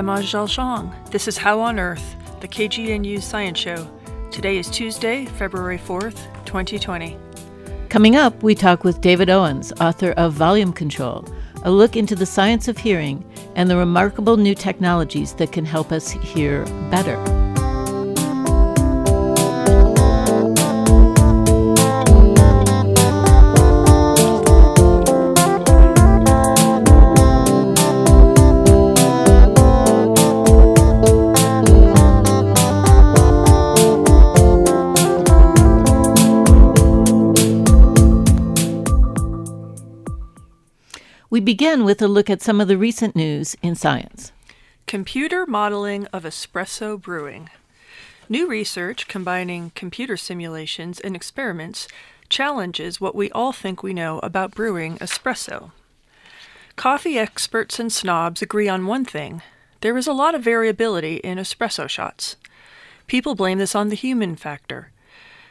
I'm 0.00 0.08
Angele. 0.08 0.90
This 1.10 1.28
is 1.28 1.36
How 1.36 1.60
on 1.60 1.78
Earth, 1.78 2.16
the 2.40 2.48
KGNU 2.48 3.20
Science 3.20 3.58
Show. 3.58 3.86
Today 4.30 4.56
is 4.56 4.70
Tuesday, 4.70 5.26
February 5.26 5.76
4th, 5.76 6.16
2020. 6.46 7.18
Coming 7.90 8.16
up, 8.16 8.42
we 8.42 8.54
talk 8.54 8.82
with 8.82 9.02
David 9.02 9.28
Owens, 9.28 9.74
author 9.78 10.12
of 10.12 10.32
Volume 10.32 10.72
Control, 10.72 11.28
a 11.64 11.70
look 11.70 11.96
into 11.96 12.16
the 12.16 12.24
science 12.24 12.66
of 12.66 12.78
hearing 12.78 13.22
and 13.56 13.68
the 13.68 13.76
remarkable 13.76 14.38
new 14.38 14.54
technologies 14.54 15.34
that 15.34 15.52
can 15.52 15.66
help 15.66 15.92
us 15.92 16.10
hear 16.10 16.64
better. 16.90 17.39
We 41.30 41.38
begin 41.38 41.84
with 41.84 42.02
a 42.02 42.08
look 42.08 42.28
at 42.28 42.42
some 42.42 42.60
of 42.60 42.66
the 42.66 42.76
recent 42.76 43.14
news 43.14 43.56
in 43.62 43.76
science. 43.76 44.32
Computer 44.88 45.46
modeling 45.46 46.06
of 46.06 46.24
espresso 46.24 47.00
brewing. 47.00 47.48
New 48.28 48.48
research 48.48 49.06
combining 49.06 49.70
computer 49.76 50.16
simulations 50.16 50.98
and 50.98 51.14
experiments 51.14 51.86
challenges 52.28 53.00
what 53.00 53.14
we 53.14 53.30
all 53.30 53.52
think 53.52 53.80
we 53.80 53.94
know 53.94 54.18
about 54.24 54.56
brewing 54.56 54.98
espresso. 54.98 55.70
Coffee 56.74 57.16
experts 57.16 57.78
and 57.78 57.92
snobs 57.92 58.42
agree 58.42 58.68
on 58.68 58.86
one 58.86 59.04
thing 59.04 59.40
there 59.82 59.96
is 59.96 60.08
a 60.08 60.12
lot 60.12 60.34
of 60.34 60.42
variability 60.42 61.16
in 61.18 61.38
espresso 61.38 61.88
shots. 61.88 62.34
People 63.06 63.36
blame 63.36 63.58
this 63.58 63.76
on 63.76 63.88
the 63.88 63.94
human 63.94 64.34
factor. 64.34 64.90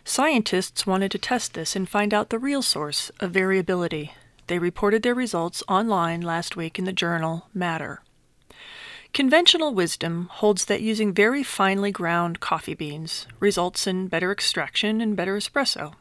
Scientists 0.03 0.85
wanted 0.85 1.09
to 1.11 1.17
test 1.17 1.53
this 1.53 1.73
and 1.73 1.87
find 1.87 2.13
out 2.13 2.31
the 2.31 2.37
real 2.37 2.61
source 2.61 3.11
of 3.21 3.31
variability. 3.31 4.11
They 4.49 4.57
reported 4.57 5.03
their 5.03 5.13
results 5.13 5.61
online 5.69 6.21
last 6.21 6.55
week 6.55 6.79
in 6.79 6.85
the 6.85 6.91
journal 6.91 7.47
Matter. 7.53 8.01
Conventional 9.13 9.75
wisdom 9.75 10.27
holds 10.31 10.65
that 10.65 10.81
using 10.81 11.13
very 11.13 11.43
finely 11.43 11.91
ground 11.91 12.39
coffee 12.39 12.73
beans 12.73 13.27
results 13.39 13.85
in 13.85 14.07
better 14.07 14.31
extraction 14.31 15.01
and 15.01 15.15
better 15.15 15.37
espresso. 15.37 15.93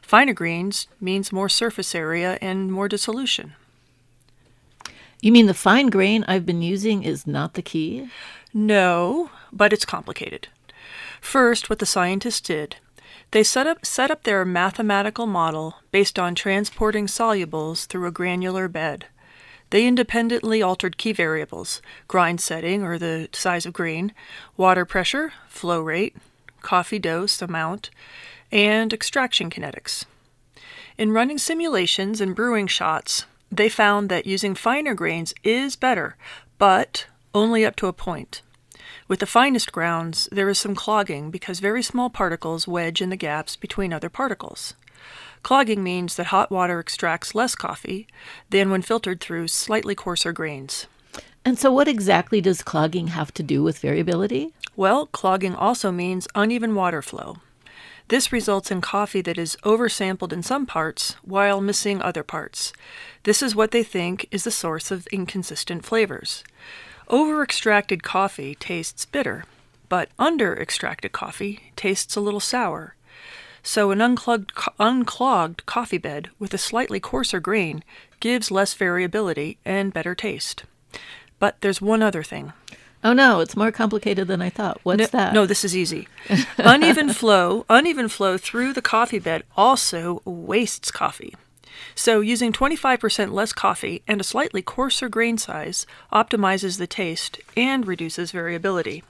Finer 0.00 0.32
grains 0.32 0.86
means 1.00 1.32
more 1.32 1.48
surface 1.48 1.92
area 1.92 2.38
and 2.40 2.70
more 2.70 2.86
dissolution. 2.86 3.54
You 5.20 5.32
mean 5.32 5.46
the 5.46 5.52
fine 5.52 5.88
grain 5.88 6.24
I've 6.28 6.46
been 6.46 6.62
using 6.62 7.02
is 7.02 7.26
not 7.26 7.54
the 7.54 7.62
key? 7.62 8.08
No, 8.54 9.30
but 9.50 9.72
it's 9.72 9.84
complicated. 9.84 10.46
First, 11.20 11.68
what 11.68 11.80
the 11.80 11.86
scientists 11.86 12.42
did 12.42 12.76
they 13.32 13.42
set 13.42 13.66
up, 13.66 13.84
set 13.84 14.10
up 14.10 14.22
their 14.22 14.44
mathematical 14.44 15.26
model 15.26 15.76
based 15.90 16.18
on 16.18 16.34
transporting 16.34 17.06
solubles 17.06 17.86
through 17.86 18.06
a 18.06 18.10
granular 18.10 18.68
bed. 18.68 19.06
They 19.70 19.86
independently 19.86 20.60
altered 20.60 20.98
key 20.98 21.12
variables 21.12 21.80
grind 22.06 22.40
setting 22.40 22.82
or 22.82 22.98
the 22.98 23.30
size 23.32 23.64
of 23.64 23.72
grain, 23.72 24.12
water 24.56 24.84
pressure, 24.84 25.32
flow 25.48 25.80
rate, 25.80 26.14
coffee 26.60 26.98
dose 26.98 27.40
amount, 27.40 27.90
and 28.50 28.92
extraction 28.92 29.48
kinetics. 29.48 30.04
In 30.98 31.12
running 31.12 31.38
simulations 31.38 32.20
and 32.20 32.36
brewing 32.36 32.66
shots, 32.66 33.24
they 33.50 33.70
found 33.70 34.08
that 34.10 34.26
using 34.26 34.54
finer 34.54 34.94
grains 34.94 35.32
is 35.42 35.74
better, 35.74 36.16
but 36.58 37.06
only 37.34 37.64
up 37.64 37.76
to 37.76 37.86
a 37.86 37.92
point. 37.94 38.42
With 39.12 39.20
the 39.20 39.26
finest 39.26 39.72
grounds, 39.72 40.26
there 40.32 40.48
is 40.48 40.58
some 40.58 40.74
clogging 40.74 41.30
because 41.30 41.60
very 41.60 41.82
small 41.82 42.08
particles 42.08 42.66
wedge 42.66 43.02
in 43.02 43.10
the 43.10 43.14
gaps 43.14 43.56
between 43.56 43.92
other 43.92 44.08
particles. 44.08 44.72
Clogging 45.42 45.82
means 45.82 46.16
that 46.16 46.28
hot 46.28 46.50
water 46.50 46.80
extracts 46.80 47.34
less 47.34 47.54
coffee 47.54 48.06
than 48.48 48.70
when 48.70 48.80
filtered 48.80 49.20
through 49.20 49.48
slightly 49.48 49.94
coarser 49.94 50.32
grains. 50.32 50.86
And 51.44 51.58
so, 51.58 51.70
what 51.70 51.88
exactly 51.88 52.40
does 52.40 52.62
clogging 52.62 53.08
have 53.08 53.34
to 53.34 53.42
do 53.42 53.62
with 53.62 53.80
variability? 53.80 54.54
Well, 54.76 55.04
clogging 55.08 55.54
also 55.54 55.92
means 55.92 56.26
uneven 56.34 56.74
water 56.74 57.02
flow. 57.02 57.36
This 58.08 58.32
results 58.32 58.70
in 58.70 58.80
coffee 58.80 59.20
that 59.20 59.36
is 59.36 59.58
oversampled 59.62 60.32
in 60.32 60.42
some 60.42 60.64
parts 60.64 61.16
while 61.20 61.60
missing 61.60 62.00
other 62.00 62.22
parts. 62.22 62.72
This 63.24 63.42
is 63.42 63.54
what 63.54 63.72
they 63.72 63.82
think 63.82 64.26
is 64.30 64.44
the 64.44 64.50
source 64.50 64.90
of 64.90 65.06
inconsistent 65.08 65.84
flavors. 65.84 66.44
Over 67.12 67.42
extracted 67.42 68.02
coffee 68.02 68.54
tastes 68.54 69.04
bitter, 69.04 69.44
but 69.90 70.08
under 70.18 70.58
extracted 70.58 71.12
coffee 71.12 71.60
tastes 71.76 72.16
a 72.16 72.22
little 72.22 72.40
sour. 72.40 72.94
So, 73.62 73.90
an 73.90 74.00
unclogged, 74.00 74.50
unclogged 74.78 75.66
coffee 75.66 75.98
bed 75.98 76.30
with 76.38 76.54
a 76.54 76.58
slightly 76.58 77.00
coarser 77.00 77.38
grain 77.38 77.84
gives 78.20 78.50
less 78.50 78.72
variability 78.72 79.58
and 79.62 79.92
better 79.92 80.14
taste. 80.14 80.64
But 81.38 81.60
there's 81.60 81.82
one 81.82 82.02
other 82.02 82.22
thing. 82.22 82.54
Oh 83.04 83.12
no, 83.12 83.40
it's 83.40 83.58
more 83.58 83.70
complicated 83.70 84.26
than 84.26 84.40
I 84.40 84.48
thought. 84.48 84.80
What's 84.82 85.12
no, 85.12 85.18
that? 85.18 85.34
No, 85.34 85.44
this 85.44 85.66
is 85.66 85.76
easy. 85.76 86.08
uneven 86.56 87.12
flow, 87.12 87.66
uneven 87.68 88.08
flow 88.08 88.38
through 88.38 88.72
the 88.72 88.80
coffee 88.80 89.18
bed 89.18 89.42
also 89.54 90.22
wastes 90.24 90.90
coffee. 90.90 91.34
So, 91.94 92.20
using 92.20 92.52
25% 92.52 93.32
less 93.32 93.52
coffee 93.52 94.02
and 94.08 94.20
a 94.20 94.24
slightly 94.24 94.62
coarser 94.62 95.08
grain 95.08 95.38
size 95.38 95.86
optimizes 96.12 96.78
the 96.78 96.86
taste 96.86 97.40
and 97.56 97.86
reduces 97.86 98.30
variability. 98.30 99.02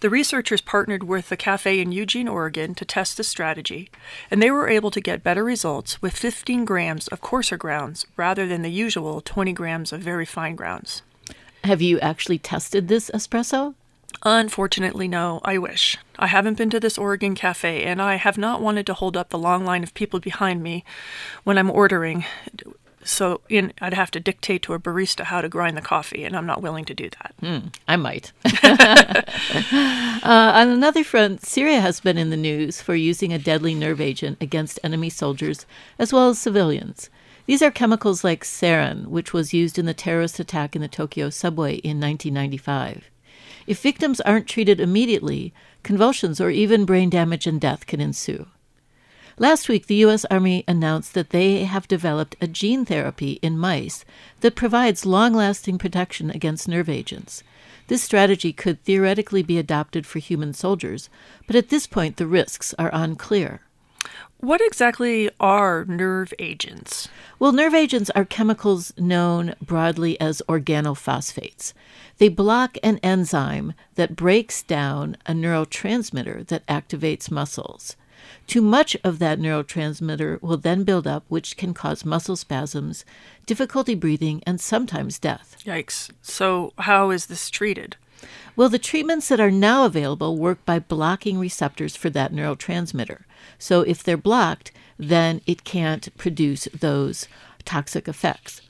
The 0.00 0.10
researchers 0.10 0.60
partnered 0.60 1.04
with 1.04 1.32
a 1.32 1.36
cafe 1.36 1.80
in 1.80 1.92
Eugene, 1.92 2.28
Oregon 2.28 2.74
to 2.74 2.84
test 2.84 3.16
this 3.16 3.28
strategy, 3.28 3.90
and 4.30 4.42
they 4.42 4.50
were 4.50 4.68
able 4.68 4.90
to 4.90 5.00
get 5.00 5.22
better 5.22 5.42
results 5.42 6.02
with 6.02 6.16
15 6.16 6.64
grams 6.64 7.08
of 7.08 7.20
coarser 7.20 7.56
grounds 7.56 8.06
rather 8.16 8.46
than 8.46 8.62
the 8.62 8.70
usual 8.70 9.20
20 9.22 9.52
grams 9.52 9.92
of 9.92 10.00
very 10.00 10.26
fine 10.26 10.56
grounds. 10.56 11.00
Have 11.62 11.80
you 11.80 11.98
actually 12.00 12.38
tested 12.38 12.88
this 12.88 13.10
espresso? 13.14 13.74
Unfortunately, 14.22 15.08
no. 15.08 15.40
I 15.44 15.58
wish. 15.58 15.96
I 16.18 16.28
haven't 16.28 16.58
been 16.58 16.70
to 16.70 16.80
this 16.80 16.98
Oregon 16.98 17.34
cafe, 17.34 17.82
and 17.84 18.00
I 18.00 18.16
have 18.16 18.38
not 18.38 18.62
wanted 18.62 18.86
to 18.86 18.94
hold 18.94 19.16
up 19.16 19.30
the 19.30 19.38
long 19.38 19.64
line 19.64 19.82
of 19.82 19.94
people 19.94 20.20
behind 20.20 20.62
me 20.62 20.84
when 21.42 21.58
I'm 21.58 21.70
ordering. 21.70 22.24
So 23.04 23.42
in, 23.50 23.72
I'd 23.80 23.92
have 23.92 24.10
to 24.12 24.20
dictate 24.20 24.62
to 24.62 24.72
a 24.72 24.78
barista 24.78 25.24
how 25.24 25.42
to 25.42 25.48
grind 25.48 25.76
the 25.76 25.82
coffee, 25.82 26.24
and 26.24 26.34
I'm 26.34 26.46
not 26.46 26.62
willing 26.62 26.86
to 26.86 26.94
do 26.94 27.10
that. 27.10 27.34
Mm, 27.42 27.74
I 27.86 27.96
might. 27.96 28.32
uh, 30.24 30.52
on 30.54 30.68
another 30.70 31.04
front, 31.04 31.44
Syria 31.44 31.80
has 31.80 32.00
been 32.00 32.16
in 32.16 32.30
the 32.30 32.36
news 32.36 32.80
for 32.80 32.94
using 32.94 33.32
a 33.32 33.38
deadly 33.38 33.74
nerve 33.74 34.00
agent 34.00 34.38
against 34.40 34.80
enemy 34.82 35.10
soldiers 35.10 35.66
as 35.98 36.12
well 36.12 36.30
as 36.30 36.38
civilians. 36.38 37.10
These 37.46 37.60
are 37.60 37.70
chemicals 37.70 38.24
like 38.24 38.42
sarin, 38.42 39.08
which 39.08 39.34
was 39.34 39.52
used 39.52 39.78
in 39.78 39.84
the 39.84 39.92
terrorist 39.92 40.40
attack 40.40 40.74
in 40.74 40.80
the 40.80 40.88
Tokyo 40.88 41.28
subway 41.28 41.74
in 41.74 42.00
1995. 42.00 43.10
If 43.66 43.80
victims 43.80 44.20
aren't 44.20 44.46
treated 44.46 44.80
immediately, 44.80 45.54
convulsions 45.82 46.40
or 46.40 46.50
even 46.50 46.84
brain 46.84 47.10
damage 47.10 47.46
and 47.46 47.60
death 47.60 47.86
can 47.86 48.00
ensue. 48.00 48.46
Last 49.36 49.68
week, 49.68 49.86
the 49.86 49.96
U.S. 49.96 50.24
Army 50.26 50.62
announced 50.68 51.12
that 51.14 51.30
they 51.30 51.64
have 51.64 51.88
developed 51.88 52.36
a 52.40 52.46
gene 52.46 52.84
therapy 52.84 53.40
in 53.42 53.58
mice 53.58 54.04
that 54.42 54.54
provides 54.54 55.04
long 55.04 55.32
lasting 55.32 55.76
protection 55.76 56.30
against 56.30 56.68
nerve 56.68 56.88
agents. 56.88 57.42
This 57.88 58.02
strategy 58.02 58.52
could 58.52 58.82
theoretically 58.84 59.42
be 59.42 59.58
adopted 59.58 60.06
for 60.06 60.20
human 60.20 60.54
soldiers, 60.54 61.10
but 61.48 61.56
at 61.56 61.68
this 61.68 61.88
point 61.88 62.16
the 62.16 62.28
risks 62.28 62.74
are 62.78 62.90
unclear. 62.92 63.62
What 64.38 64.60
exactly 64.60 65.30
are 65.40 65.84
nerve 65.86 66.34
agents? 66.38 67.08
Well, 67.38 67.52
nerve 67.52 67.74
agents 67.74 68.10
are 68.10 68.24
chemicals 68.24 68.92
known 68.98 69.54
broadly 69.62 70.20
as 70.20 70.42
organophosphates. 70.48 71.72
They 72.18 72.28
block 72.28 72.76
an 72.82 72.98
enzyme 72.98 73.72
that 73.94 74.16
breaks 74.16 74.62
down 74.62 75.16
a 75.26 75.32
neurotransmitter 75.32 76.46
that 76.48 76.66
activates 76.66 77.30
muscles. 77.30 77.96
Too 78.46 78.62
much 78.62 78.96
of 79.02 79.18
that 79.18 79.38
neurotransmitter 79.38 80.40
will 80.42 80.56
then 80.56 80.84
build 80.84 81.06
up, 81.06 81.24
which 81.28 81.56
can 81.56 81.74
cause 81.74 82.04
muscle 82.04 82.36
spasms, 82.36 83.04
difficulty 83.46 83.94
breathing, 83.94 84.42
and 84.46 84.60
sometimes 84.60 85.18
death. 85.18 85.56
Yikes. 85.64 86.10
So, 86.22 86.72
how 86.78 87.10
is 87.10 87.26
this 87.26 87.48
treated? 87.50 87.96
Well, 88.56 88.68
the 88.68 88.78
treatments 88.78 89.28
that 89.28 89.40
are 89.40 89.50
now 89.50 89.84
available 89.84 90.36
work 90.36 90.64
by 90.64 90.78
blocking 90.78 91.38
receptors 91.38 91.96
for 91.96 92.10
that 92.10 92.32
neurotransmitter. 92.32 93.24
So, 93.58 93.82
if 93.82 94.02
they're 94.02 94.16
blocked, 94.16 94.72
then 94.98 95.40
it 95.46 95.64
can't 95.64 96.16
produce 96.16 96.64
those 96.72 97.26
toxic 97.64 98.08
effects. 98.08 98.60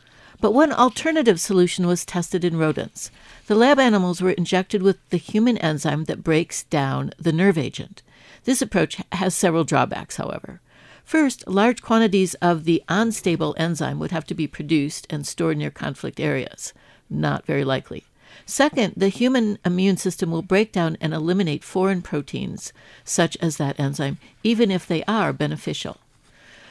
But 0.40 0.52
one 0.52 0.72
alternative 0.72 1.40
solution 1.40 1.86
was 1.86 2.04
tested 2.04 2.44
in 2.44 2.58
rodents. 2.58 3.10
The 3.46 3.54
lab 3.54 3.78
animals 3.78 4.20
were 4.20 4.32
injected 4.32 4.82
with 4.82 4.98
the 5.10 5.16
human 5.16 5.56
enzyme 5.58 6.04
that 6.04 6.24
breaks 6.24 6.64
down 6.64 7.12
the 7.18 7.32
nerve 7.32 7.56
agent. 7.56 8.02
This 8.44 8.60
approach 8.60 9.00
has 9.12 9.34
several 9.34 9.64
drawbacks, 9.64 10.16
however. 10.16 10.60
First, 11.04 11.46
large 11.46 11.82
quantities 11.82 12.34
of 12.34 12.64
the 12.64 12.82
unstable 12.88 13.54
enzyme 13.58 13.98
would 13.98 14.10
have 14.10 14.26
to 14.26 14.34
be 14.34 14.46
produced 14.46 15.06
and 15.10 15.26
stored 15.26 15.58
near 15.58 15.70
conflict 15.70 16.18
areas. 16.18 16.72
Not 17.10 17.46
very 17.46 17.64
likely. 17.64 18.04
Second, 18.46 18.94
the 18.96 19.08
human 19.08 19.58
immune 19.64 19.96
system 19.96 20.30
will 20.30 20.42
break 20.42 20.70
down 20.70 20.96
and 21.00 21.14
eliminate 21.14 21.64
foreign 21.64 22.02
proteins, 22.02 22.72
such 23.04 23.36
as 23.38 23.56
that 23.56 23.78
enzyme, 23.80 24.18
even 24.42 24.70
if 24.70 24.86
they 24.86 25.02
are 25.04 25.32
beneficial. 25.32 25.98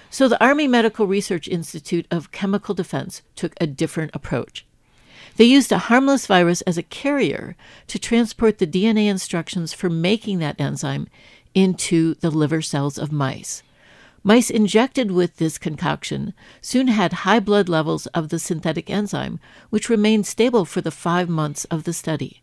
So 0.10 0.28
the 0.28 0.44
Army 0.44 0.68
Medical 0.68 1.08
Research 1.08 1.48
Institute 1.48 2.06
of 2.12 2.32
Chemical 2.32 2.76
Defense 2.76 3.24
took 3.36 3.54
a 3.60 3.66
different 3.66 4.12
approach. 4.14 4.66
They 5.38 5.46
used 5.46 5.72
a 5.72 5.80
harmless 5.80 6.28
virus 6.28 6.62
as 6.62 6.78
a 6.78 6.84
carrier 6.84 7.56
to 7.88 7.98
transport 7.98 8.60
the 8.60 8.68
DNA 8.68 9.08
instructions 9.08 9.74
for 9.74 9.90
making 9.90 10.38
that 10.40 10.62
enzyme 10.62 11.08
into 11.56 12.14
the 12.16 12.30
liver 12.30 12.62
cells 12.62 13.00
of 13.00 13.12
mice. 13.12 13.64
Mice 14.26 14.50
injected 14.50 15.12
with 15.12 15.36
this 15.36 15.58
concoction 15.58 16.34
soon 16.62 16.88
had 16.88 17.12
high 17.12 17.42
blood 17.42 17.68
levels 17.68 18.06
of 18.08 18.30
the 18.30 18.40
synthetic 18.40 18.90
enzyme, 18.90 19.40
which 19.70 19.90
remained 19.90 20.26
stable 20.26 20.64
for 20.64 20.80
the 20.80 20.92
five 20.92 21.28
months 21.28 21.66
of 21.66 21.84
the 21.84 21.92
study. 21.92 22.42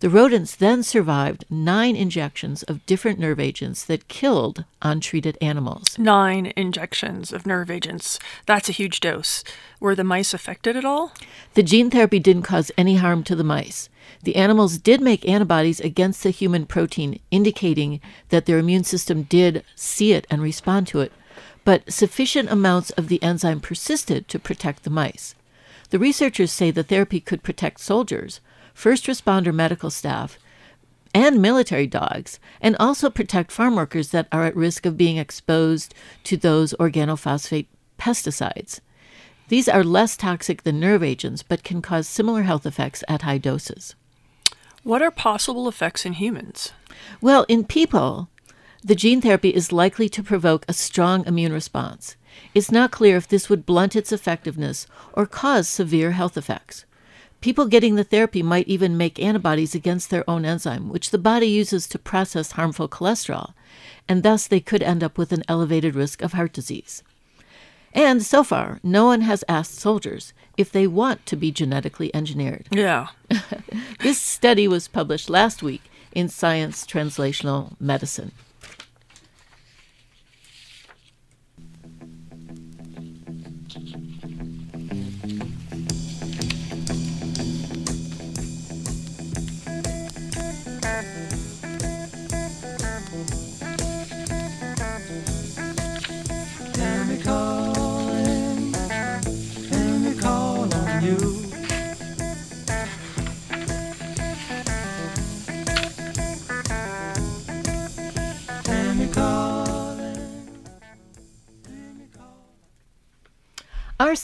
The 0.00 0.10
rodents 0.10 0.54
then 0.54 0.82
survived 0.82 1.46
nine 1.48 1.96
injections 1.96 2.62
of 2.64 2.84
different 2.84 3.18
nerve 3.18 3.40
agents 3.40 3.82
that 3.86 4.08
killed 4.08 4.64
untreated 4.82 5.38
animals. 5.40 5.98
Nine 5.98 6.52
injections 6.54 7.32
of 7.32 7.46
nerve 7.46 7.70
agents. 7.70 8.18
That's 8.44 8.68
a 8.68 8.72
huge 8.72 9.00
dose. 9.00 9.42
Were 9.80 9.94
the 9.94 10.04
mice 10.04 10.34
affected 10.34 10.76
at 10.76 10.84
all? 10.84 11.12
The 11.54 11.62
gene 11.62 11.90
therapy 11.90 12.18
didn't 12.18 12.42
cause 12.42 12.70
any 12.76 12.96
harm 12.96 13.24
to 13.24 13.34
the 13.34 13.42
mice. 13.42 13.88
The 14.26 14.34
animals 14.34 14.78
did 14.78 15.00
make 15.00 15.28
antibodies 15.28 15.78
against 15.78 16.24
the 16.24 16.30
human 16.30 16.66
protein, 16.66 17.20
indicating 17.30 18.00
that 18.30 18.46
their 18.46 18.58
immune 18.58 18.82
system 18.82 19.22
did 19.22 19.62
see 19.76 20.14
it 20.14 20.26
and 20.28 20.42
respond 20.42 20.88
to 20.88 20.98
it, 20.98 21.12
but 21.64 21.92
sufficient 21.92 22.50
amounts 22.50 22.90
of 22.90 23.06
the 23.06 23.22
enzyme 23.22 23.60
persisted 23.60 24.26
to 24.26 24.40
protect 24.40 24.82
the 24.82 24.90
mice. 24.90 25.36
The 25.90 26.00
researchers 26.00 26.50
say 26.50 26.72
the 26.72 26.82
therapy 26.82 27.20
could 27.20 27.44
protect 27.44 27.78
soldiers, 27.78 28.40
first 28.74 29.06
responder 29.06 29.54
medical 29.54 29.90
staff, 29.90 30.40
and 31.14 31.40
military 31.40 31.86
dogs, 31.86 32.40
and 32.60 32.74
also 32.80 33.08
protect 33.08 33.52
farm 33.52 33.76
workers 33.76 34.08
that 34.08 34.26
are 34.32 34.42
at 34.42 34.56
risk 34.56 34.86
of 34.86 34.96
being 34.96 35.18
exposed 35.18 35.94
to 36.24 36.36
those 36.36 36.74
organophosphate 36.80 37.66
pesticides. 37.96 38.80
These 39.50 39.68
are 39.68 39.84
less 39.84 40.16
toxic 40.16 40.64
than 40.64 40.80
nerve 40.80 41.04
agents, 41.04 41.44
but 41.44 41.62
can 41.62 41.80
cause 41.80 42.08
similar 42.08 42.42
health 42.42 42.66
effects 42.66 43.04
at 43.06 43.22
high 43.22 43.38
doses. 43.38 43.94
What 44.86 45.02
are 45.02 45.10
possible 45.10 45.66
effects 45.66 46.06
in 46.06 46.12
humans? 46.12 46.70
Well, 47.20 47.44
in 47.48 47.64
people, 47.64 48.28
the 48.84 48.94
gene 48.94 49.20
therapy 49.20 49.48
is 49.48 49.72
likely 49.72 50.08
to 50.10 50.22
provoke 50.22 50.64
a 50.68 50.72
strong 50.72 51.26
immune 51.26 51.52
response. 51.52 52.14
It's 52.54 52.70
not 52.70 52.92
clear 52.92 53.16
if 53.16 53.26
this 53.26 53.48
would 53.48 53.66
blunt 53.66 53.96
its 53.96 54.12
effectiveness 54.12 54.86
or 55.12 55.26
cause 55.26 55.68
severe 55.68 56.12
health 56.12 56.36
effects. 56.36 56.84
People 57.40 57.66
getting 57.66 57.96
the 57.96 58.04
therapy 58.04 58.44
might 58.44 58.68
even 58.68 58.96
make 58.96 59.18
antibodies 59.18 59.74
against 59.74 60.10
their 60.10 60.22
own 60.30 60.44
enzyme, 60.44 60.88
which 60.88 61.10
the 61.10 61.18
body 61.18 61.48
uses 61.48 61.88
to 61.88 61.98
process 61.98 62.52
harmful 62.52 62.88
cholesterol, 62.88 63.54
and 64.08 64.22
thus 64.22 64.46
they 64.46 64.60
could 64.60 64.84
end 64.84 65.02
up 65.02 65.18
with 65.18 65.32
an 65.32 65.42
elevated 65.48 65.96
risk 65.96 66.22
of 66.22 66.34
heart 66.34 66.52
disease. 66.52 67.02
And 67.96 68.22
so 68.22 68.44
far, 68.44 68.78
no 68.82 69.06
one 69.06 69.22
has 69.22 69.42
asked 69.48 69.74
soldiers 69.76 70.34
if 70.58 70.70
they 70.70 70.86
want 70.86 71.24
to 71.26 71.34
be 71.34 71.50
genetically 71.50 72.14
engineered. 72.14 72.68
Yeah. 72.70 73.08
this 74.00 74.20
study 74.20 74.68
was 74.68 74.86
published 74.86 75.30
last 75.30 75.62
week 75.62 75.82
in 76.12 76.28
Science 76.28 76.86
Translational 76.86 77.72
Medicine. 77.80 78.32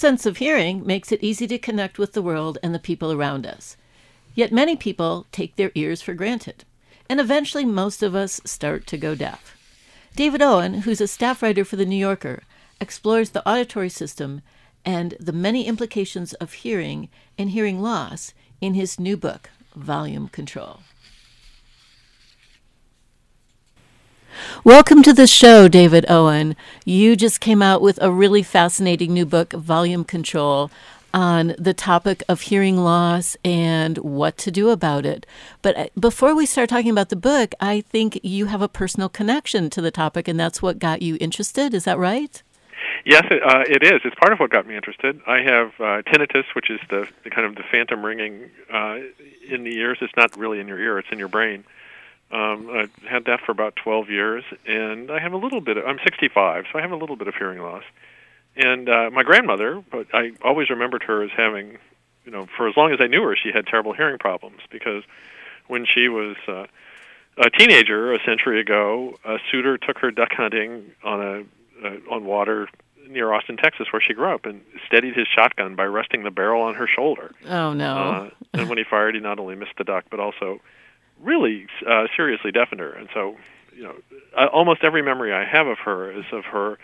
Sense 0.02 0.26
of 0.26 0.38
hearing 0.38 0.84
makes 0.84 1.12
it 1.12 1.22
easy 1.22 1.46
to 1.46 1.56
connect 1.56 1.96
with 1.96 2.12
the 2.12 2.22
world 2.22 2.58
and 2.60 2.75
the 2.75 2.81
people 2.81 3.12
around 3.12 3.46
us. 3.46 3.76
Yet 4.34 4.50
many 4.50 4.75
people 4.75 5.28
take 5.31 5.54
their 5.54 5.70
ears 5.76 6.02
for 6.02 6.12
granted, 6.12 6.64
and 7.08 7.20
eventually 7.20 7.64
most 7.64 8.02
of 8.02 8.12
us 8.12 8.40
start 8.44 8.84
to 8.88 8.96
go 8.96 9.14
deaf. 9.14 9.56
David 10.16 10.43
Owen, 10.43 10.81
who's 10.81 11.00
a 11.00 11.06
staff 11.06 11.40
writer 11.40 11.64
for 11.64 11.76
The 11.76 11.87
New 11.87 11.94
Yorker, 11.94 12.43
explores 12.81 13.31
the 13.31 13.49
auditory 13.49 13.88
system 13.88 14.43
and 14.84 15.14
the 15.20 15.32
many 15.32 15.69
implications 15.69 16.32
of 16.32 16.52
hearing 16.52 17.08
and 17.38 17.50
hearing 17.50 17.81
loss 17.81 18.34
in 18.60 18.75
his 18.75 18.99
new 18.99 19.16
book, 19.16 19.50
Volume 19.76 20.26
Control. 20.26 20.81
Welcome 24.64 25.02
to 25.02 25.12
the 25.12 25.26
show, 25.26 25.69
David 25.69 26.06
Owen. 26.08 26.56
You 26.84 27.17
just 27.17 27.40
came 27.40 27.62
out 27.62 27.82
with 27.82 27.99
a 28.02 28.11
really 28.11 28.43
fascinating 28.43 29.12
new 29.12 29.26
book, 29.26 29.52
Volume 29.52 30.05
Control, 30.05 30.70
on 31.14 31.55
the 31.58 31.75
topic 31.75 32.23
of 32.29 32.43
hearing 32.43 32.79
loss 32.79 33.37
and 33.44 33.99
what 33.99 34.38
to 34.38 34.50
do 34.50 34.70
about 34.70 35.05
it. 35.05 35.26
But 35.61 35.76
uh, 35.76 35.87
before 35.99 36.34
we 36.34 36.46
start 36.46 36.70
talking 36.70 36.90
about 36.90 37.08
the 37.08 37.17
book, 37.17 37.55
I 37.61 37.82
think 37.82 38.19
you 38.23 38.46
have 38.46 38.62
a 38.62 38.69
personal 38.69 39.08
connection 39.08 39.70
to 39.70 39.81
the 39.81 39.90
topic, 39.90 40.29
and 40.29 40.38
that's 40.38 40.62
what 40.62 40.78
got 40.78 41.02
you 41.02 41.17
interested. 41.20 41.75
Is 41.75 41.85
that 41.85 41.99
right? 41.99 42.43
Yes, 43.05 43.25
it, 43.31 43.43
uh, 43.43 43.64
it 43.69 43.82
is. 43.82 44.00
It's 44.05 44.14
part 44.17 44.32
of 44.32 44.38
what 44.38 44.50
got 44.50 44.67
me 44.67 44.76
interested. 44.76 45.20
I 45.26 45.40
have 45.40 45.69
uh, 45.78 46.02
tinnitus, 46.02 46.44
which 46.55 46.70
is 46.70 46.81
the, 46.88 47.06
the 47.25 47.31
kind 47.31 47.46
of 47.46 47.56
the 47.56 47.64
phantom 47.70 48.05
ringing 48.05 48.50
uh, 48.73 48.99
in 49.49 49.64
the 49.64 49.76
ears. 49.76 49.99
It's 50.00 50.17
not 50.17 50.37
really 50.37 50.61
in 50.61 50.69
your 50.69 50.78
ear; 50.78 50.99
it's 50.99 51.08
in 51.11 51.19
your 51.19 51.28
brain. 51.28 51.64
Um, 52.32 52.71
I've 52.71 52.92
had 53.06 53.26
that 53.26 53.40
for 53.45 53.52
about 53.52 53.76
12 53.76 54.09
years, 54.09 54.42
and 54.66 55.11
I 55.11 55.21
have 55.21 55.35
a 55.35 55.37
little 55.37 55.61
bit. 55.61 55.76
Of, 55.76 55.85
I'm 55.85 55.99
65, 56.02 56.64
so 56.73 56.78
I 56.78 56.83
have 56.83 56.90
a 56.90 56.97
little 56.97 57.16
bit 57.16 57.28
of 57.28 57.35
hearing 57.35 57.61
loss. 57.61 57.85
And 58.56 58.88
uh, 58.88 59.11
my 59.12 59.23
grandmother, 59.23 59.83
but 59.90 60.06
I 60.14 60.33
always 60.42 60.71
remembered 60.71 61.02
her 61.04 61.23
as 61.23 61.30
having, 61.37 61.78
you 62.25 62.33
know, 62.33 62.49
for 62.56 62.68
as 62.68 62.76
long 62.76 62.92
as 62.92 63.00
I 63.00 63.06
knew 63.06 63.23
her, 63.23 63.37
she 63.37 63.50
had 63.52 63.66
terrible 63.66 63.92
hearing 63.92 64.18
problems 64.18 64.61
because 64.71 65.04
when 65.66 65.87
she 65.87 66.09
was 66.09 66.37
uh, 66.49 66.66
a 67.38 67.50
teenager 67.50 68.14
a 68.14 68.18
century 68.25 68.61
ago, 68.61 69.18
a 69.25 69.38
suitor 69.50 69.76
took 69.78 69.99
her 69.99 70.11
duck 70.11 70.33
hunting 70.33 70.90
on 71.04 71.21
a 71.21 71.45
uh, 71.87 71.97
on 72.11 72.25
water 72.25 72.68
near 73.09 73.33
Austin, 73.33 73.56
Texas, 73.56 73.88
where 73.92 74.00
she 74.00 74.14
grew 74.14 74.33
up, 74.33 74.47
and 74.47 74.61
steadied 74.87 75.14
his 75.14 75.26
shotgun 75.26 75.75
by 75.75 75.85
resting 75.85 76.23
the 76.23 76.30
barrel 76.30 76.62
on 76.62 76.75
her 76.75 76.87
shoulder. 76.87 77.35
Oh 77.47 77.73
no! 77.73 77.97
Uh, 77.97 78.30
and 78.52 78.68
when 78.68 78.78
he 78.78 78.85
fired, 78.85 79.14
he 79.14 79.21
not 79.21 79.38
only 79.38 79.56
missed 79.56 79.76
the 79.78 79.85
duck, 79.85 80.04
but 80.11 80.21
also 80.21 80.61
really 81.21 81.66
uh, 81.88 82.07
seriously 82.16 82.50
deafened 82.50 82.81
her. 82.81 82.92
And 82.92 83.09
so, 83.14 83.37
you 83.75 83.85
know, 83.85 83.95
I, 84.37 84.47
almost 84.47 84.85
every 84.85 85.02
memory 85.02 85.33
I 85.33 85.45
have 85.45 85.66
of 85.66 85.78
her 85.78 86.11
is 86.12 86.25
of 86.33 86.45
her, 86.47 86.78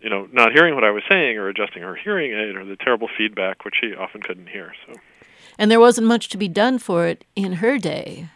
you 0.00 0.10
know, 0.10 0.28
not 0.32 0.52
hearing 0.52 0.74
what 0.74 0.84
I 0.84 0.90
was 0.90 1.02
saying 1.08 1.38
or 1.38 1.48
adjusting 1.48 1.82
her 1.82 1.94
hearing 1.94 2.32
aid 2.32 2.56
or 2.56 2.64
the 2.64 2.76
terrible 2.76 3.08
feedback 3.16 3.64
which 3.64 3.74
she 3.80 3.94
often 3.94 4.22
couldn't 4.22 4.48
hear. 4.48 4.74
So. 4.86 4.94
And 5.58 5.70
there 5.70 5.80
wasn't 5.80 6.06
much 6.06 6.28
to 6.30 6.38
be 6.38 6.48
done 6.48 6.78
for 6.78 7.06
it 7.06 7.24
in 7.36 7.54
her 7.54 7.78
day. 7.78 8.28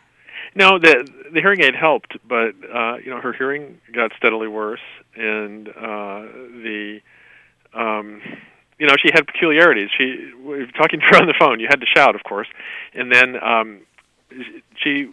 No, 0.54 0.78
the 0.78 1.06
the 1.32 1.40
hearing 1.40 1.62
aid 1.62 1.74
helped, 1.74 2.16
but 2.26 2.54
uh, 2.74 2.96
you 2.96 3.10
know 3.10 3.20
her 3.20 3.34
hearing 3.34 3.78
got 3.92 4.12
steadily 4.16 4.48
worse, 4.48 4.80
and 5.14 5.68
uh, 5.68 6.22
the 6.64 7.00
um, 7.74 8.22
you 8.78 8.86
know 8.86 8.94
she 8.98 9.10
had 9.12 9.26
peculiarities. 9.26 9.90
She 9.96 10.30
talking 10.78 11.00
to 11.00 11.06
her 11.06 11.16
on 11.18 11.26
the 11.26 11.34
phone, 11.38 11.60
you 11.60 11.66
had 11.68 11.80
to 11.80 11.86
shout, 11.86 12.14
of 12.14 12.22
course, 12.24 12.48
and 12.94 13.12
then 13.12 13.42
um, 13.42 13.80
she 14.76 15.08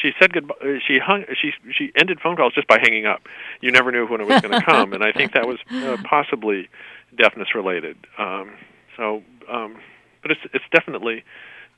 she 0.00 0.12
said 0.18 0.32
goodbye. 0.32 0.80
She 0.86 0.98
hung. 0.98 1.24
She 1.40 1.52
she 1.72 1.92
ended 1.96 2.20
phone 2.20 2.36
calls 2.36 2.54
just 2.54 2.68
by 2.68 2.78
hanging 2.80 3.06
up. 3.06 3.22
You 3.60 3.70
never 3.70 3.92
knew 3.92 4.06
when 4.06 4.20
it 4.20 4.26
was 4.26 4.40
going 4.40 4.58
to 4.58 4.64
come, 4.64 4.92
and 4.92 5.04
I 5.04 5.12
think 5.12 5.32
that 5.32 5.46
was 5.46 5.58
uh, 5.70 5.96
possibly 6.04 6.68
deafness 7.16 7.54
related. 7.54 7.96
Um, 8.18 8.52
so, 8.96 9.22
um, 9.48 9.78
but 10.22 10.30
it's 10.30 10.40
it's 10.52 10.64
definitely. 10.72 11.24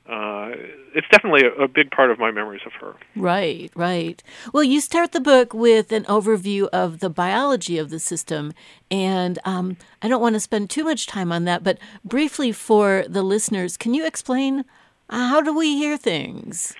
Uh, 0.07 0.51
it's 0.93 1.07
definitely 1.09 1.41
a, 1.41 1.63
a, 1.63 1.67
big 1.67 1.89
part 1.89 2.11
of 2.11 2.19
my 2.19 2.29
memories 2.29 2.61
of 2.63 2.73
her. 2.73 2.93
Right, 3.15 3.71
right. 3.75 4.21
Well, 4.53 4.63
you 4.63 4.79
start 4.79 5.13
the 5.13 5.19
book 5.19 5.51
with 5.51 5.91
an 5.91 6.03
overview 6.03 6.67
of 6.67 6.99
the 6.99 7.09
biology 7.09 7.79
of 7.79 7.89
the 7.89 7.97
system, 7.97 8.53
and 8.91 9.39
um, 9.45 9.77
I 10.03 10.07
don't 10.07 10.21
want 10.21 10.35
to 10.35 10.39
spend 10.39 10.69
too 10.69 10.83
much 10.83 11.07
time 11.07 11.31
on 11.31 11.45
that, 11.45 11.63
but 11.63 11.79
briefly 12.03 12.51
for 12.51 13.05
the 13.09 13.23
listeners, 13.23 13.77
can 13.77 13.95
you 13.95 14.05
explain 14.05 14.63
how 15.09 15.41
do 15.41 15.55
we 15.55 15.77
hear 15.77 15.97
things? 15.97 16.75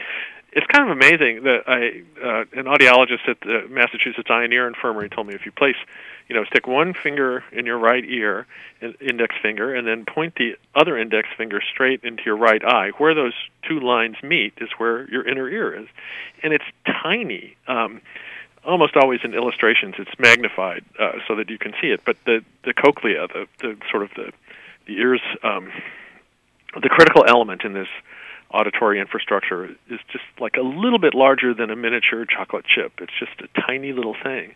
it's 0.56 0.66
kind 0.68 0.90
of 0.90 0.96
amazing 0.96 1.44
that 1.44 1.64
I 1.68 2.02
uh, 2.26 2.46
an 2.54 2.66
audiologist 2.66 3.28
at 3.28 3.42
the 3.42 3.68
Massachusetts 3.70 4.30
Eye 4.30 4.46
and 4.46 4.54
Ear 4.54 4.68
Infirmary 4.68 5.10
told 5.10 5.28
me 5.28 5.36
if 5.36 5.46
you 5.46 5.52
place, 5.52 5.76
you 6.30 6.36
know, 6.36 6.46
stick 6.46 6.66
one 6.66 6.94
finger 6.94 7.44
in 7.52 7.66
your 7.66 7.78
right 7.78 8.06
ear, 8.06 8.48
index 9.02 9.36
finger, 9.42 9.76
and 9.76 9.86
then 9.86 10.06
point 10.06 10.36
the 10.36 10.56
other 10.74 10.98
index 10.98 11.28
finger 11.38 11.62
straight 11.62 12.06
into 12.06 12.24
your 12.26 12.38
right 12.38 12.64
eye, 12.64 12.92
where 12.98 13.14
those 13.14 13.34
two 13.68 13.82
lines 13.82 14.16
meet 14.24 14.54
is 14.62 14.70
where 14.78 15.10
your 15.10 15.28
inner 15.28 15.50
ear 15.50 15.76
is, 15.76 15.88
and 16.42 16.54
it's 16.54 16.66
tiny. 17.04 17.58
Um, 17.68 18.02
almost 18.64 18.96
always 18.96 19.20
in 19.24 19.36
illustrations 19.36 19.94
it's 20.00 20.18
magnified 20.18 20.84
uh, 21.00 21.12
so 21.28 21.36
that 21.36 21.52
you 21.52 21.58
can 21.60 21.72
see 21.80 21.92
it 21.92 22.02
but 22.04 22.18
the 22.26 22.44
the 22.64 22.74
cochlea 22.74 23.28
the 23.28 23.46
the 23.60 23.78
sort 23.92 24.02
of 24.02 24.10
the 24.16 24.32
the 24.88 24.94
ears 24.94 25.22
um, 25.44 25.72
the 26.82 26.90
critical 26.90 27.24
element 27.28 27.64
in 27.64 27.74
this 27.74 27.88
auditory 28.52 29.00
infrastructure 29.00 29.66
is 29.66 30.00
just 30.12 30.24
like 30.40 30.56
a 30.56 30.62
little 30.62 31.00
bit 31.00 31.14
larger 31.14 31.54
than 31.54 31.70
a 31.70 31.76
miniature 31.76 32.26
chocolate 32.26 32.66
chip. 32.66 32.94
It's 33.00 33.14
just 33.20 33.42
a 33.42 33.62
tiny 33.62 33.92
little 33.92 34.16
thing. 34.22 34.56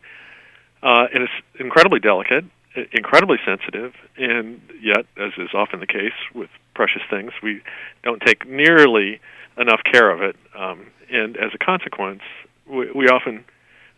Uh, 0.82 1.08
and 1.14 1.24
it's 1.24 1.34
incredibly 1.60 2.00
delicate, 2.00 2.46
incredibly 2.94 3.38
sensitive, 3.46 3.94
and 4.18 4.62
yet, 4.82 5.06
as 5.18 5.34
is 5.38 5.50
often 5.54 5.80
the 5.80 5.88
case 5.88 6.14
with 6.34 6.50
precious 6.74 7.02
things, 7.10 7.32
we 7.44 7.62
don't 8.04 8.22
take 8.22 8.48
nearly 8.48 9.20
enough 9.58 9.82
care 9.92 10.10
of 10.10 10.22
it. 10.22 10.36
Um, 10.58 10.86
and 11.12 11.36
as 11.36 11.52
a 11.54 11.58
consequence, 11.58 12.22
we, 12.66 12.92
we 12.92 13.08
often, 13.08 13.44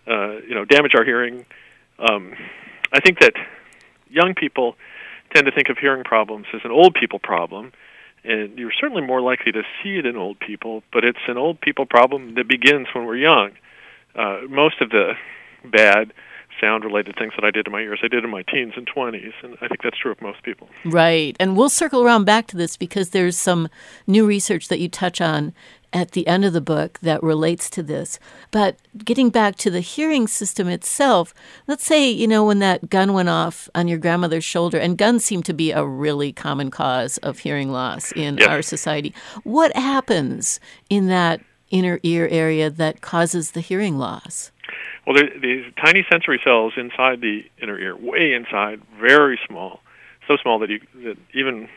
uh, 0.07 0.37
you 0.47 0.55
know, 0.55 0.65
damage 0.65 0.93
our 0.95 1.03
hearing. 1.03 1.45
Um, 1.99 2.33
I 2.91 2.99
think 2.99 3.19
that 3.19 3.33
young 4.09 4.33
people 4.33 4.75
tend 5.33 5.45
to 5.45 5.51
think 5.51 5.69
of 5.69 5.77
hearing 5.77 6.03
problems 6.03 6.47
as 6.53 6.61
an 6.63 6.71
old 6.71 6.95
people 6.95 7.19
problem, 7.19 7.71
and 8.23 8.57
you're 8.57 8.73
certainly 8.79 9.01
more 9.01 9.21
likely 9.21 9.51
to 9.51 9.63
see 9.81 9.97
it 9.97 10.05
in 10.05 10.15
old 10.15 10.39
people, 10.39 10.83
but 10.93 11.03
it's 11.03 11.19
an 11.27 11.37
old 11.37 11.59
people 11.61 11.85
problem 11.85 12.35
that 12.35 12.47
begins 12.47 12.87
when 12.93 13.05
we're 13.05 13.17
young. 13.17 13.51
Uh, 14.15 14.41
most 14.49 14.81
of 14.81 14.89
the 14.89 15.13
bad 15.63 16.13
sound 16.59 16.83
related 16.83 17.15
things 17.17 17.33
that 17.35 17.43
I 17.45 17.51
did 17.51 17.65
in 17.65 17.71
my 17.71 17.79
ears, 17.79 17.99
I 18.03 18.07
did 18.07 18.23
in 18.23 18.29
my 18.29 18.43
teens 18.43 18.73
and 18.75 18.87
20s, 18.87 19.33
and 19.41 19.55
I 19.61 19.67
think 19.67 19.81
that's 19.81 19.97
true 19.97 20.11
of 20.11 20.21
most 20.21 20.43
people. 20.43 20.69
Right. 20.85 21.35
And 21.39 21.57
we'll 21.57 21.69
circle 21.69 22.03
around 22.03 22.25
back 22.25 22.45
to 22.47 22.57
this 22.57 22.77
because 22.77 23.09
there's 23.09 23.37
some 23.37 23.69
new 24.05 24.25
research 24.25 24.67
that 24.67 24.79
you 24.79 24.89
touch 24.89 25.21
on 25.21 25.53
at 25.93 26.11
the 26.11 26.27
end 26.27 26.45
of 26.45 26.53
the 26.53 26.61
book 26.61 26.99
that 27.01 27.21
relates 27.21 27.69
to 27.71 27.83
this. 27.83 28.19
But 28.49 28.77
getting 29.03 29.29
back 29.29 29.55
to 29.57 29.69
the 29.69 29.81
hearing 29.81 30.27
system 30.27 30.67
itself, 30.67 31.33
let's 31.67 31.85
say, 31.85 32.09
you 32.09 32.27
know, 32.27 32.45
when 32.45 32.59
that 32.59 32.89
gun 32.89 33.13
went 33.13 33.29
off 33.29 33.69
on 33.75 33.87
your 33.87 33.97
grandmother's 33.97 34.43
shoulder, 34.43 34.77
and 34.77 34.97
guns 34.97 35.25
seem 35.25 35.43
to 35.43 35.53
be 35.53 35.71
a 35.71 35.85
really 35.85 36.31
common 36.31 36.71
cause 36.71 37.17
of 37.19 37.39
hearing 37.39 37.71
loss 37.71 38.11
in 38.13 38.41
our 38.43 38.61
society. 38.61 39.13
What 39.43 39.75
happens 39.75 40.59
in 40.89 41.07
that 41.07 41.41
inner 41.71 41.99
ear 42.03 42.27
area 42.29 42.69
that 42.69 43.01
causes 43.01 43.51
the 43.51 43.61
hearing 43.61 43.97
loss? 43.97 44.51
Well, 45.05 45.15
there, 45.15 45.29
these 45.39 45.65
tiny 45.83 46.05
sensory 46.09 46.39
cells 46.43 46.73
inside 46.77 47.21
the 47.21 47.43
inner 47.61 47.77
ear, 47.79 47.95
way 47.95 48.33
inside, 48.33 48.81
very 48.99 49.39
small, 49.47 49.81
so 50.27 50.37
small 50.37 50.59
that 50.59 50.69
you 50.69 50.79
that 51.03 51.17
even 51.33 51.67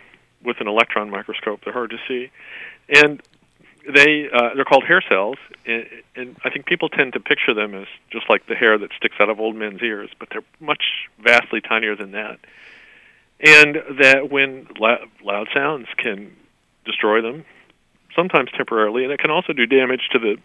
with 0.44 0.60
an 0.60 0.68
electron 0.68 1.08
microscope 1.10 1.60
they're 1.64 1.72
hard 1.72 1.90
to 1.90 1.98
see, 2.06 2.30
and 2.88 3.22
they 3.92 4.28
uh, 4.32 4.54
they're 4.54 4.64
called 4.64 4.84
hair 4.84 5.02
cells, 5.08 5.36
and, 5.66 5.86
and 6.16 6.36
I 6.44 6.50
think 6.50 6.66
people 6.66 6.88
tend 6.88 7.12
to 7.14 7.20
picture 7.20 7.54
them 7.54 7.74
as 7.74 7.86
just 8.10 8.28
like 8.30 8.46
the 8.46 8.54
hair 8.54 8.78
that 8.78 8.90
sticks 8.96 9.16
out 9.20 9.28
of 9.28 9.40
old 9.40 9.56
men's 9.56 9.82
ears, 9.82 10.10
but 10.18 10.28
they're 10.30 10.44
much 10.60 10.82
vastly 11.22 11.60
tinier 11.60 11.96
than 11.96 12.12
that. 12.12 12.38
And 13.40 13.76
that 14.00 14.30
when 14.30 14.68
loud, 14.78 15.08
loud 15.22 15.48
sounds 15.52 15.86
can 15.96 16.34
destroy 16.84 17.20
them, 17.20 17.44
sometimes 18.14 18.50
temporarily, 18.56 19.04
and 19.04 19.12
it 19.12 19.20
can 19.20 19.30
also 19.30 19.52
do 19.52 19.66
damage 19.66 20.08
to 20.12 20.18
the, 20.18 20.36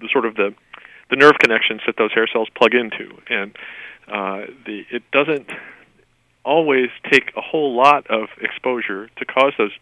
the 0.00 0.08
sort 0.12 0.26
of 0.26 0.34
the 0.34 0.54
the 1.10 1.16
nerve 1.16 1.34
connections 1.38 1.82
that 1.86 1.96
those 1.96 2.12
hair 2.12 2.26
cells 2.26 2.48
plug 2.54 2.74
into, 2.74 3.16
and 3.28 3.56
uh, 4.08 4.46
the 4.66 4.84
it 4.90 5.02
doesn't 5.12 5.48
always 6.44 6.90
take 7.10 7.32
a 7.36 7.40
whole 7.40 7.74
lot 7.74 8.06
of 8.10 8.28
exposure 8.40 9.08
to 9.16 9.24
cause 9.24 9.52
those 9.56 9.72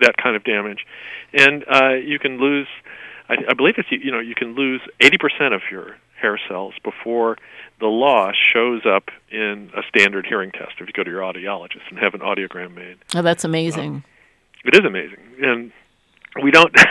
that 0.00 0.16
kind 0.22 0.36
of 0.36 0.44
damage, 0.44 0.86
and 1.32 1.64
uh, 1.68 1.94
you 1.94 2.18
can 2.18 2.38
lose. 2.38 2.68
I, 3.28 3.36
I 3.48 3.54
believe 3.54 3.74
it's 3.78 3.88
you 3.90 4.10
know 4.10 4.20
you 4.20 4.34
can 4.34 4.54
lose 4.54 4.80
80% 5.00 5.54
of 5.54 5.62
your 5.70 5.96
hair 6.20 6.38
cells 6.48 6.74
before 6.82 7.36
the 7.80 7.86
loss 7.86 8.34
shows 8.52 8.82
up 8.84 9.10
in 9.30 9.70
a 9.76 9.82
standard 9.88 10.26
hearing 10.26 10.50
test. 10.50 10.72
If 10.80 10.88
you 10.88 10.92
go 10.92 11.04
to 11.04 11.10
your 11.10 11.20
audiologist 11.20 11.88
and 11.90 11.98
have 11.98 12.14
an 12.14 12.20
audiogram 12.20 12.74
made. 12.74 12.98
Oh, 13.14 13.22
that's 13.22 13.44
amazing. 13.44 13.96
Um, 13.96 14.04
it 14.64 14.74
is 14.74 14.84
amazing, 14.84 15.20
and 15.40 15.72
we 16.42 16.50
don't. 16.50 16.74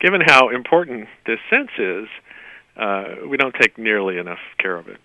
given 0.00 0.20
how 0.20 0.48
important 0.48 1.08
this 1.26 1.38
sense 1.50 1.70
is, 1.78 2.08
uh, 2.76 3.16
we 3.28 3.36
don't 3.36 3.54
take 3.54 3.78
nearly 3.78 4.18
enough 4.18 4.38
care 4.58 4.76
of 4.76 4.88
it. 4.88 4.98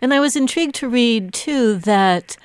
And 0.00 0.12
I 0.12 0.20
was 0.20 0.36
intrigued 0.36 0.74
to 0.76 0.88
read 0.88 1.32
too 1.32 1.78
that 1.78 2.36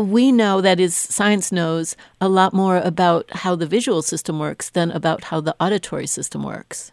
we 0.00 0.32
know 0.32 0.60
that 0.60 0.80
is 0.80 0.94
science 0.94 1.52
knows 1.52 1.96
a 2.20 2.28
lot 2.28 2.52
more 2.52 2.78
about 2.78 3.30
how 3.30 3.54
the 3.54 3.66
visual 3.66 4.02
system 4.02 4.38
works 4.38 4.70
than 4.70 4.90
about 4.90 5.24
how 5.24 5.40
the 5.40 5.54
auditory 5.60 6.06
system 6.06 6.42
works. 6.42 6.92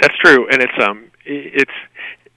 That's 0.00 0.16
true, 0.18 0.48
and 0.50 0.62
it's 0.62 0.78
um 0.80 1.10
it's 1.24 1.72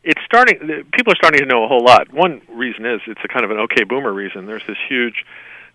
it's 0.03 0.21
starting. 0.25 0.59
People 0.93 1.13
are 1.13 1.17
starting 1.17 1.41
to 1.41 1.45
know 1.45 1.63
a 1.63 1.67
whole 1.67 1.83
lot. 1.83 2.11
One 2.13 2.41
reason 2.49 2.85
is 2.85 3.01
it's 3.07 3.21
a 3.23 3.27
kind 3.27 3.43
of 3.43 3.51
an 3.51 3.57
okay 3.59 3.83
boomer 3.83 4.13
reason. 4.13 4.45
There's 4.45 4.65
this 4.67 4.77
huge 4.87 5.25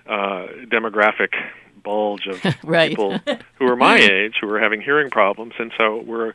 uh, 0.07 0.47
demographic 0.71 1.35
bulge 1.83 2.27
of 2.27 2.41
right. 2.65 2.91
people 2.91 3.19
who 3.59 3.67
are 3.67 3.77
my 3.77 3.97
age 3.99 4.35
who 4.41 4.49
are 4.49 4.61
having 4.61 4.81
hearing 4.81 5.11
problems, 5.11 5.55
and 5.59 5.73
so 5.77 6.03
we're 6.07 6.35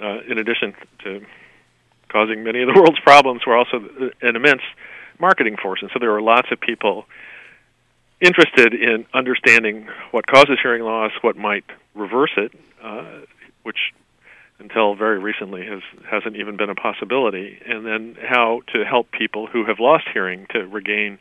uh, 0.00 0.20
in 0.28 0.38
addition 0.38 0.74
to 1.04 1.24
causing 2.08 2.44
many 2.44 2.60
of 2.62 2.68
the 2.68 2.74
world's 2.78 3.00
problems, 3.00 3.42
we're 3.46 3.56
also 3.56 3.88
an 4.20 4.36
immense 4.36 4.62
marketing 5.22 5.56
force. 5.62 5.80
And 5.80 5.90
so 5.94 5.98
there 5.98 6.14
are 6.14 6.20
lots 6.20 6.48
of 6.52 6.60
people 6.60 7.06
interested 8.20 8.74
in 8.74 9.06
understanding 9.14 9.86
what 10.10 10.26
causes 10.26 10.58
hearing 10.62 10.82
loss, 10.82 11.12
what 11.22 11.36
might 11.36 11.64
reverse 11.94 12.32
it, 12.36 12.52
uh, 12.82 13.20
which 13.62 13.78
until 14.58 14.94
very 14.94 15.18
recently 15.18 15.64
has 15.66 15.80
hasn't 16.08 16.36
even 16.36 16.56
been 16.56 16.70
a 16.70 16.74
possibility, 16.74 17.58
and 17.66 17.86
then 17.86 18.16
how 18.22 18.60
to 18.72 18.84
help 18.84 19.10
people 19.10 19.46
who 19.46 19.64
have 19.64 19.78
lost 19.80 20.04
hearing 20.12 20.46
to 20.50 20.60
regain 20.66 21.18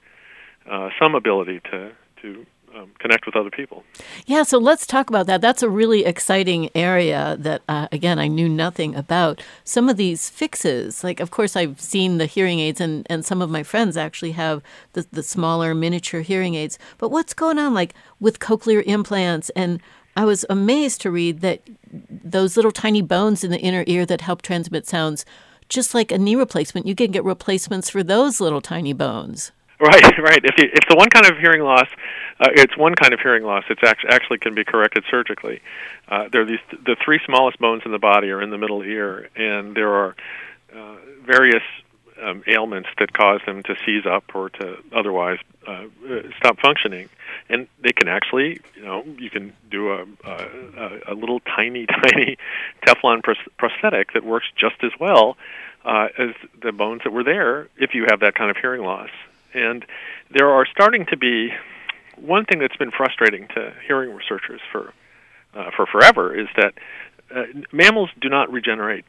uh, 0.70 0.90
some 1.00 1.16
ability 1.16 1.60
to 1.72 1.92
to 2.22 2.46
um, 2.76 2.92
connect 3.00 3.26
with 3.26 3.36
other 3.36 3.50
people. 3.50 3.84
Yeah, 4.26 4.44
so 4.44 4.58
let's 4.58 4.86
talk 4.86 5.10
about 5.10 5.28
that. 5.28 5.42
That's 5.42 5.64
a 5.64 5.70
really 5.70 6.06
exciting 6.06 6.70
area 6.76 7.38
that, 7.40 7.62
uh, 7.68 7.88
again, 7.92 8.20
I 8.20 8.28
knew 8.28 8.48
nothing 8.48 8.96
about. 8.96 9.42
Some 9.64 9.90
of 9.90 9.98
these 9.98 10.30
fixes, 10.30 11.04
like, 11.04 11.20
of 11.20 11.32
course, 11.32 11.56
I've 11.56 11.80
seen 11.80 12.18
the 12.18 12.26
hearing 12.26 12.60
aids, 12.60 12.82
and, 12.82 13.06
and 13.10 13.26
some 13.26 13.42
of 13.42 13.50
my 13.50 13.64
friends 13.64 13.98
actually 13.98 14.32
have 14.32 14.62
the, 14.94 15.06
the 15.12 15.24
smaller 15.24 15.74
miniature 15.76 16.22
hearing 16.22 16.56
aids. 16.56 16.80
But 16.98 17.10
what's 17.10 17.34
going 17.34 17.60
on, 17.60 17.74
like, 17.74 17.94
with 18.20 18.40
cochlear 18.40 18.84
implants? 18.86 19.50
And 19.52 19.82
I 20.16 20.26
was 20.26 20.46
amazed 20.50 21.02
to 21.02 21.12
read 21.12 21.42
that 21.42 21.62
those 22.10 22.56
little 22.56 22.72
tiny 22.72 23.02
bones 23.02 23.44
in 23.44 23.52
the 23.52 23.60
inner 23.60 23.84
ear 23.88 24.06
that 24.06 24.22
help 24.22 24.42
transmit 24.42 24.88
sounds, 24.88 25.26
just 25.70 25.94
like 25.94 26.12
a 26.12 26.18
knee 26.18 26.36
replacement, 26.36 26.86
you 26.86 26.96
can 26.96 27.12
get 27.12 27.24
replacements 27.24 27.90
for 27.90 28.04
those 28.04 28.42
little 28.42 28.62
tiny 28.62 28.94
bones. 28.94 29.52
Right, 29.82 30.18
right. 30.20 30.42
If 30.44 30.56
you, 30.60 30.70
if 30.72 30.88
the 30.88 30.96
one 30.96 31.10
kind 31.10 31.26
of 31.26 31.38
hearing 31.40 31.64
loss, 31.64 31.88
uh, 32.40 32.50
it's 32.54 32.78
one 32.78 32.94
kind 32.94 33.14
of 33.14 33.20
hearing 33.20 33.44
loss. 33.44 33.64
It's 33.70 33.82
actually 33.84 34.12
actually 34.12 34.38
can 34.38 34.54
be 34.54 34.64
corrected 34.64 35.04
surgically. 35.10 35.62
Uh, 36.08 36.30
there 36.32 36.42
are 36.42 36.46
these 36.46 36.60
the 36.86 36.96
three 37.04 37.20
smallest 37.26 37.60
bones 37.60 37.82
in 37.86 37.92
the 37.92 38.00
body 38.00 38.30
are 38.30 38.42
in 38.42 38.52
the 38.52 38.58
middle 38.58 38.84
ear, 38.84 39.30
and 39.36 39.76
there 39.76 39.92
are 39.92 40.16
uh, 40.76 40.96
various 41.26 41.64
um, 42.22 42.44
ailments 42.48 42.90
that 43.00 43.12
cause 43.14 43.42
them 43.46 43.64
to 43.64 43.76
seize 43.86 44.06
up 44.06 44.24
or 44.36 44.50
to 44.52 44.78
otherwise 44.94 45.40
uh, 45.68 45.86
stop 46.38 46.60
functioning. 46.60 47.10
And 47.50 47.68
they 47.82 47.92
can 47.92 48.08
actually, 48.08 48.60
you 48.76 48.84
know, 48.84 49.04
you 49.18 49.30
can 49.30 49.54
do 49.70 49.92
a, 49.92 50.06
a, 50.24 51.00
a 51.10 51.14
little 51.16 51.40
tiny, 51.40 51.86
tiny 52.04 52.38
Teflon 52.86 53.22
prosthetic 53.58 54.14
that 54.14 54.24
works 54.24 54.46
just 54.56 54.84
as 54.84 54.92
well 55.00 55.38
uh, 55.84 56.10
as 56.18 56.30
the 56.62 56.72
bones 56.72 57.02
that 57.04 57.12
were 57.12 57.24
there 57.24 57.68
if 57.78 57.96
you 57.96 58.06
have 58.10 58.20
that 58.20 58.36
kind 58.36 58.52
of 58.52 58.58
hearing 58.58 58.82
loss. 58.84 59.10
And 59.54 59.86
there 60.32 60.50
are 60.50 60.66
starting 60.66 61.06
to 61.08 61.18
be 61.18 61.52
one 62.16 62.46
thing 62.46 62.60
that's 62.60 62.76
been 62.78 62.92
frustrating 62.92 63.48
to 63.50 63.74
hearing 63.88 64.14
researchers 64.14 64.62
for 64.72 64.94
uh, 65.54 65.70
for 65.76 65.86
forever 65.86 66.38
is 66.38 66.48
that 66.56 66.74
uh, 67.36 67.44
mammals 67.74 68.10
do 68.22 68.30
not 68.30 68.52
regenerate 68.52 69.04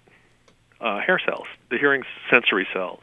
uh, 0.80 0.98
hair 1.00 1.20
cells, 1.24 1.46
the 1.70 1.78
hearing 1.78 2.02
sensory 2.30 2.66
cells. 2.72 3.00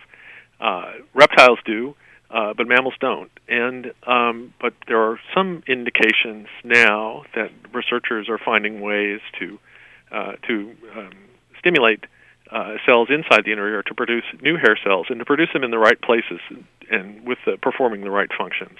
Uh, 0.60 0.92
reptiles 1.14 1.60
do, 1.64 1.96
uh, 2.32 2.54
but 2.54 2.68
mammals 2.68 2.96
don't. 3.00 3.32
And 3.48 3.94
um, 4.06 4.54
but 4.60 4.74
there 4.88 5.02
are 5.02 5.20
some 5.34 5.64
indications 5.68 6.48
now 6.66 7.24
that 7.34 7.52
researchers 7.74 8.28
are 8.28 8.38
finding 8.38 8.82
ways 8.82 9.22
to 9.40 9.58
uh, 10.12 10.34
to 10.48 10.76
um, 10.96 11.12
stimulate 11.60 12.04
cells 12.84 13.10
inside 13.12 13.46
the 13.46 13.52
inner 13.52 13.70
ear 13.70 13.84
to 13.84 13.94
produce 13.94 14.24
new 14.42 14.58
hair 14.58 14.76
cells 14.84 15.06
and 15.10 15.20
to 15.20 15.26
produce 15.26 15.50
them 15.54 15.64
in 15.64 15.70
the 15.70 15.78
right 15.78 16.02
places 16.02 16.40
and 16.92 17.26
with 17.28 17.38
the, 17.46 17.58
performing 17.58 18.02
the 18.02 18.12
right 18.12 18.30
functions. 18.38 18.78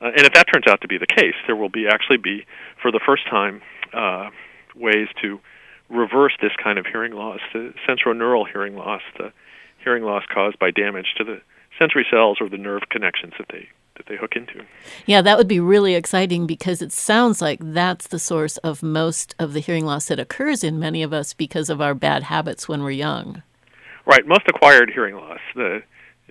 Uh, 0.00 0.06
and 0.06 0.20
if 0.20 0.32
that 0.34 0.46
turns 0.52 0.66
out 0.68 0.80
to 0.80 0.88
be 0.88 0.98
the 0.98 1.06
case, 1.06 1.34
there 1.46 1.56
will 1.56 1.68
be 1.68 1.86
actually 1.88 2.18
be, 2.18 2.46
for 2.80 2.92
the 2.92 3.00
first 3.04 3.26
time, 3.28 3.60
uh, 3.92 4.30
ways 4.76 5.08
to 5.20 5.40
reverse 5.88 6.32
this 6.40 6.52
kind 6.62 6.78
of 6.78 6.86
hearing 6.86 7.12
loss, 7.12 7.40
the 7.52 7.72
sensorineural 7.88 8.46
hearing 8.50 8.76
loss, 8.76 9.02
the 9.16 9.32
hearing 9.82 10.04
loss 10.04 10.22
caused 10.32 10.58
by 10.58 10.70
damage 10.70 11.14
to 11.16 11.24
the 11.24 11.40
sensory 11.78 12.06
cells 12.10 12.38
or 12.40 12.48
the 12.48 12.58
nerve 12.58 12.82
connections 12.90 13.32
that 13.38 13.46
they 13.50 13.68
that 13.96 14.06
they 14.06 14.16
hook 14.16 14.36
into. 14.36 14.64
Yeah, 15.06 15.22
that 15.22 15.36
would 15.36 15.48
be 15.48 15.58
really 15.58 15.94
exciting 15.96 16.46
because 16.46 16.80
it 16.80 16.92
sounds 16.92 17.42
like 17.42 17.58
that's 17.60 18.06
the 18.06 18.18
source 18.20 18.56
of 18.58 18.80
most 18.80 19.34
of 19.40 19.54
the 19.54 19.60
hearing 19.60 19.84
loss 19.84 20.06
that 20.06 20.20
occurs 20.20 20.62
in 20.62 20.78
many 20.78 21.02
of 21.02 21.12
us 21.12 21.34
because 21.34 21.68
of 21.68 21.80
our 21.80 21.94
bad 21.94 22.22
habits 22.24 22.68
when 22.68 22.82
we're 22.84 22.92
young. 22.92 23.42
Right, 24.06 24.24
most 24.24 24.44
acquired 24.48 24.90
hearing 24.90 25.16
loss, 25.16 25.40
the 25.56 25.82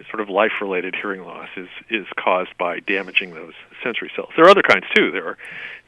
sort 0.09 0.21
of 0.21 0.29
life-related 0.29 0.95
hearing 0.95 1.23
loss, 1.23 1.49
is 1.55 1.69
is 1.89 2.05
caused 2.17 2.57
by 2.57 2.79
damaging 2.79 3.33
those 3.33 3.53
sensory 3.83 4.11
cells. 4.15 4.29
There 4.35 4.45
are 4.45 4.49
other 4.49 4.61
kinds 4.61 4.85
too. 4.95 5.11
There 5.11 5.27
are 5.27 5.37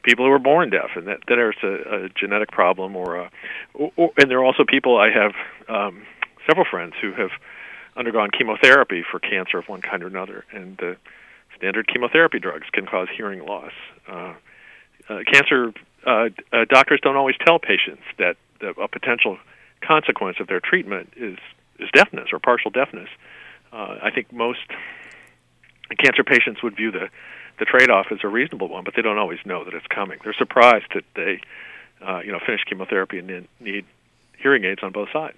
people 0.02 0.24
who 0.24 0.32
are 0.32 0.38
born 0.38 0.70
deaf, 0.70 0.90
and 0.96 1.06
that 1.06 1.20
there's 1.28 1.56
a, 1.62 2.04
a 2.04 2.08
genetic 2.08 2.50
problem, 2.50 2.96
or, 2.96 3.16
a, 3.16 3.30
or, 3.74 3.92
or 3.96 4.10
and 4.18 4.30
there 4.30 4.38
are 4.38 4.44
also 4.44 4.64
people. 4.64 4.98
I 4.98 5.10
have 5.10 5.32
um, 5.68 6.02
several 6.46 6.66
friends 6.70 6.94
who 7.00 7.12
have 7.12 7.30
undergone 7.96 8.30
chemotherapy 8.30 9.04
for 9.08 9.18
cancer 9.18 9.58
of 9.58 9.68
one 9.68 9.82
kind 9.82 10.02
or 10.02 10.06
another, 10.06 10.44
and 10.52 10.76
the 10.78 10.96
standard 11.56 11.86
chemotherapy 11.86 12.38
drugs 12.38 12.66
can 12.72 12.86
cause 12.86 13.08
hearing 13.14 13.44
loss. 13.44 13.72
Uh, 14.08 14.34
uh, 15.08 15.18
cancer 15.30 15.72
uh, 16.06 16.28
uh, 16.52 16.64
doctors 16.68 17.00
don't 17.02 17.16
always 17.16 17.36
tell 17.44 17.58
patients 17.58 18.02
that, 18.18 18.36
that 18.60 18.74
a 18.80 18.88
potential 18.88 19.38
consequence 19.82 20.38
of 20.40 20.46
their 20.46 20.60
treatment 20.60 21.12
is 21.16 21.38
is 21.78 21.88
deafness 21.94 22.28
or 22.32 22.38
partial 22.38 22.70
deafness. 22.70 23.08
I 23.72 24.10
think 24.14 24.32
most 24.32 24.60
cancer 25.98 26.24
patients 26.24 26.62
would 26.62 26.76
view 26.76 26.90
the 26.90 27.08
the 27.58 27.66
trade-off 27.66 28.06
as 28.10 28.18
a 28.24 28.28
reasonable 28.28 28.68
one, 28.68 28.84
but 28.84 28.94
they 28.96 29.02
don't 29.02 29.18
always 29.18 29.38
know 29.44 29.64
that 29.64 29.74
it's 29.74 29.86
coming. 29.86 30.18
They're 30.24 30.32
surprised 30.32 30.86
that 30.94 31.04
they, 31.14 31.42
uh, 32.00 32.20
you 32.20 32.32
know, 32.32 32.40
finish 32.44 32.62
chemotherapy 32.64 33.18
and 33.18 33.28
then 33.28 33.48
need 33.60 33.84
hearing 34.38 34.64
aids 34.64 34.82
on 34.82 34.92
both 34.92 35.10
sides. 35.12 35.36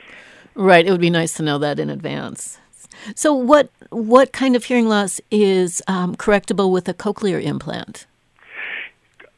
Right. 0.55 0.87
It 0.87 0.93
would 0.93 1.01
be 1.01 1.11
nice 1.11 1.35
to 1.35 1.43
know 1.43 1.59
that 1.59 1.81
in 1.81 1.91
advance. 1.91 2.59
So, 3.17 3.33
what 3.33 3.71
what 3.91 4.33
kind 4.33 4.55
of 4.55 4.65
hearing 4.65 4.89
loss 4.89 5.21
is 5.31 5.83
um, 5.89 6.15
correctable 6.15 6.71
with 6.71 6.89
a 6.89 6.95
cochlear 6.95 7.43
implant? 7.43 8.07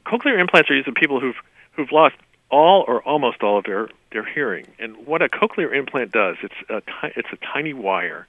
Cochlear 0.06 0.38
implants 0.38 0.70
are 0.70 0.74
used 0.74 0.88
in 0.88 0.94
people 0.94 1.20
who've 1.20 1.36
who've 1.72 1.92
lost 1.92 2.16
all 2.50 2.84
or 2.86 3.02
almost 3.02 3.42
all 3.42 3.58
of 3.58 3.64
their 3.64 3.88
their 4.12 4.24
hearing. 4.24 4.66
And 4.78 5.06
what 5.06 5.22
a 5.22 5.28
cochlear 5.28 5.74
implant 5.74 6.12
does, 6.12 6.36
it's 6.42 6.54
a 6.68 6.82
it's 7.16 7.28
a 7.32 7.36
tiny 7.36 7.72
wire 7.72 8.26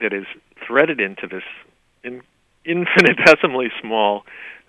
that 0.00 0.12
is 0.12 0.26
threaded 0.66 1.00
into 1.00 1.26
this 1.26 1.44
in, 2.02 2.22
infinitesimally 2.64 3.70
small 3.80 4.24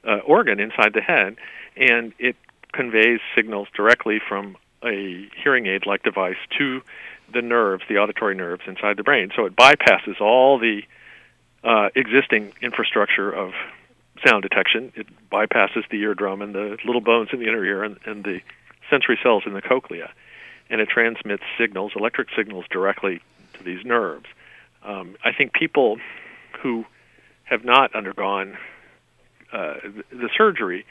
uh, 0.07 0.17
organ 0.25 0.59
inside 0.59 0.93
the 0.93 1.01
head, 1.01 1.35
and 1.75 2.13
it 2.19 2.35
conveys 2.71 3.19
signals 3.35 3.67
directly 3.75 4.19
from 4.19 4.57
a 4.83 5.27
hearing 5.41 5.65
aid 5.65 5.85
like 5.85 6.03
device 6.03 6.37
to 6.57 6.81
the 7.33 7.41
nerves, 7.41 7.83
the 7.89 7.97
auditory 7.97 8.35
nerves 8.35 8.61
inside 8.67 8.97
the 8.97 9.03
brain. 9.03 9.31
So 9.35 9.45
it 9.45 9.55
bypasses 9.55 10.21
all 10.21 10.59
the 10.59 10.83
uh, 11.63 11.89
existing 11.95 12.53
infrastructure 12.61 13.31
of 13.31 13.53
sound 14.23 14.43
detection. 14.43 14.91
It 14.95 15.07
bypasses 15.31 15.89
the 15.89 15.97
eardrum 16.01 16.41
and 16.41 16.53
the 16.53 16.77
little 16.85 17.01
bones 17.01 17.29
in 17.33 17.39
the 17.39 17.47
inner 17.47 17.63
ear 17.65 17.83
and, 17.83 17.97
and 18.05 18.23
the 18.23 18.41
sensory 18.89 19.17
cells 19.23 19.43
in 19.45 19.53
the 19.53 19.61
cochlea, 19.61 20.11
and 20.69 20.79
it 20.79 20.89
transmits 20.89 21.43
signals, 21.57 21.93
electric 21.95 22.27
signals, 22.35 22.65
directly 22.69 23.21
to 23.53 23.63
these 23.63 23.83
nerves. 23.83 24.27
Um, 24.85 25.15
I 25.23 25.31
think 25.33 25.53
people 25.53 25.97
who 26.61 26.85
have 27.43 27.63
not 27.65 27.95
undergone 27.95 28.57
uh, 29.51 29.75
the 30.11 30.29
surgery 30.37 30.85